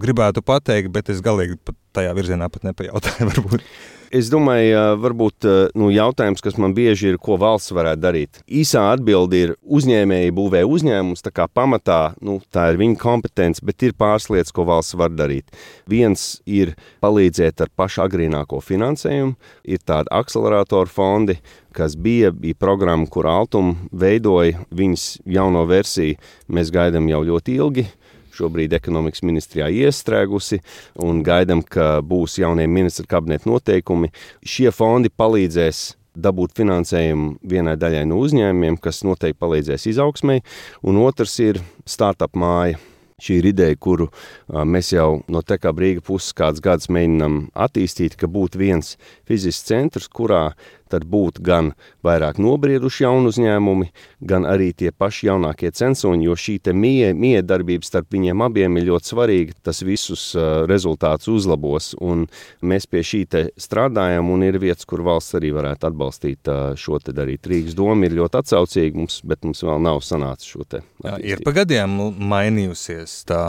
gribētu 0.00 0.44
pateikt, 0.46 0.88
bet 0.94 1.12
es 1.12 1.20
galīgi 1.24 1.60
tajā 1.96 2.16
virzienā 2.16 2.48
pat 2.52 2.64
nepajautāju. 2.70 3.28
Varbūt. 3.34 3.70
Es 4.08 4.30
domāju, 4.32 4.96
varbūt 5.02 5.44
nu, 5.76 5.90
jautājums, 5.92 6.40
kas 6.40 6.56
man 6.56 6.72
bieži 6.72 7.10
ir, 7.10 7.18
ko 7.20 7.36
valsts 7.40 7.74
varētu 7.76 8.00
darīt. 8.00 8.38
Īsā 8.48 8.86
atbilde 8.94 9.36
ir 9.36 9.52
uzņēmēji 9.68 10.32
būvē 10.32 10.62
uzņēmums, 10.64 11.20
tā 11.26 11.32
kā 11.36 11.44
pamatā 11.44 12.14
nu, 12.24 12.38
tā 12.48 12.70
ir 12.72 12.80
viņa 12.80 12.96
kompetence, 13.02 13.60
bet 13.60 13.84
ir 13.84 13.92
pāris 13.98 14.30
lietas, 14.32 14.54
ko 14.56 14.64
valsts 14.70 14.96
var 14.96 15.12
darīt. 15.12 15.52
Viens 15.92 16.38
ir 16.48 16.72
palīdzēt 17.04 17.60
ar 17.66 17.72
pašu 17.76 18.06
agrīnāko 18.06 18.62
finansējumu, 18.64 19.36
ir 19.68 19.84
tādi 19.84 20.08
akceleratoru 20.16 20.88
fondi, 20.88 21.36
kas 21.76 21.92
bija, 22.00 22.32
bija 22.32 22.56
programma, 22.56 23.04
kur 23.12 23.28
Altuma 23.28 23.76
veidoja 23.92 24.64
viņas 24.72 25.08
jauno 25.28 25.68
versiju. 25.68 26.16
Mēs 26.48 26.72
gaidām 26.72 27.12
jau 27.12 27.20
ļoti 27.28 27.60
ilgi 27.60 27.90
šobrīd 28.38 28.78
ekonomikas 28.78 29.24
ministrijā 29.26 29.68
iestrēgusi 29.84 30.62
un 31.04 31.22
gaidām, 31.26 31.62
ka 31.66 31.98
būs 32.06 32.38
jaunie 32.40 32.68
ministra 32.70 33.06
kabineta 33.10 33.50
noteikumi. 33.50 34.12
Šie 34.46 34.70
fondi 34.74 35.10
palīdzēs 35.10 35.86
dabūt 36.18 36.56
finansējumu 36.58 37.38
vienai 37.46 37.76
daļai 37.78 38.04
no 38.10 38.18
uzņēmumiem, 38.24 38.78
kas 38.82 39.04
noteikti 39.06 39.38
palīdzēs 39.38 39.88
izaugsmai, 39.92 40.40
un 40.82 41.02
otrs 41.04 41.38
ir 41.44 41.60
startup 41.86 42.38
māja. 42.38 42.78
Šī 43.18 43.40
ir 43.40 43.48
ideja, 43.50 43.74
kuru 43.74 44.04
mēs 44.46 44.92
jau 44.92 45.24
no 45.26 45.40
Tekā 45.42 45.72
brīga 45.74 46.04
puses 46.06 46.30
kāds 46.38 46.62
gads 46.62 46.86
mēģinām 46.86 47.48
attīstīt, 47.66 48.14
ka 48.14 48.28
būtu 48.30 48.60
viens 48.60 48.92
fizisks 49.26 49.66
centrs, 49.66 50.06
kurā 50.06 50.52
tad 50.90 51.06
būtu 51.08 51.42
gan 51.44 51.72
vairāk 52.06 52.40
nobrieduši 52.42 53.04
jaunu 53.04 53.32
uzņēmumi, 53.32 53.90
gan 54.28 54.46
arī 54.48 54.70
tie 54.76 54.92
paši 54.92 55.28
jaunākie 55.30 55.70
censoņi, 55.74 56.28
jo 56.28 56.36
šī 56.38 56.58
miedarbība 56.74 57.86
starp 57.86 58.12
viņiem 58.12 58.42
abiem 58.44 58.76
ir 58.78 58.88
ļoti 58.90 59.12
svarīga. 59.12 59.56
Tas 59.62 59.82
visus 59.86 60.30
uh, 60.36 60.64
rezultātus 60.68 61.30
uzlabos, 61.32 61.92
un 62.00 62.26
mēs 62.62 62.88
pie 62.90 63.02
šī 63.04 63.22
te 63.30 63.44
strādājam, 63.60 64.30
un 64.32 64.44
ir 64.46 64.58
vietas, 64.62 64.86
kur 64.88 65.02
valsts 65.06 65.36
arī 65.38 65.52
varētu 65.56 65.90
atbalstīt 65.90 66.50
uh, 66.50 66.74
šo 66.78 67.00
te 67.02 67.14
darīt. 67.16 67.48
Rīgas 67.48 67.76
doma 67.78 68.08
ir 68.08 68.16
ļoti 68.18 68.40
atsaucīga 68.42 68.98
mums, 68.98 69.20
bet 69.28 69.44
mums 69.46 69.62
vēl 69.64 69.82
nav 69.84 70.02
sanācis 70.06 70.52
šo 70.52 70.66
te. 70.68 70.82
Jā, 71.04 71.16
ir 71.34 71.42
pa 71.46 71.54
gadiem 71.56 71.98
mainījusies 72.18 73.20
tā 73.28 73.42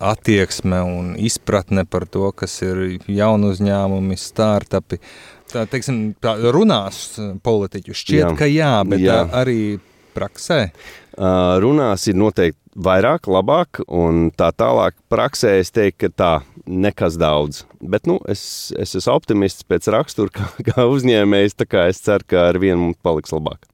attieksme 0.00 0.82
un 0.84 1.10
izpratne 1.18 1.84
par 1.88 2.08
to, 2.10 2.30
kas 2.36 2.60
ir 2.66 2.98
jaunu 3.06 3.52
uzņēmumi, 3.54 4.18
startupi 4.18 5.00
tā, 5.52 5.66
teiksim, 5.70 6.00
tā 6.22 6.36
runās 6.54 7.18
politiķu. 7.44 7.96
Šķiet, 7.96 8.24
jā. 8.24 8.32
ka 8.38 8.48
jā, 8.50 8.72
bet 8.88 9.04
jā. 9.04 9.20
arī 9.36 9.60
praksē. 10.16 10.68
Uh, 11.18 11.58
runās 11.62 12.06
ir 12.10 12.18
noteikti 12.18 12.58
vairāk, 12.78 13.26
labāk, 13.30 13.82
un 13.90 14.28
tā 14.38 14.52
tālāk 14.54 14.96
praksē 15.10 15.58
es 15.62 15.72
teiktu, 15.74 16.06
ka 16.06 16.10
tā 16.14 16.32
nekas 16.68 17.18
daudz. 17.18 17.64
Bet 17.80 18.06
nu, 18.06 18.18
es, 18.30 18.70
es 18.78 18.94
esmu 18.98 19.16
optimists 19.16 19.66
pēc 19.66 19.90
rakstura, 19.94 20.32
kā, 20.38 20.50
kā 20.70 20.86
uzņēmējs, 20.88 21.58
es 21.88 22.04
ceru, 22.04 22.28
ka 22.28 22.48
ar 22.52 22.60
vienu 22.62 22.88
mums 22.88 23.02
paliks 23.02 23.34
labāk. 23.34 23.68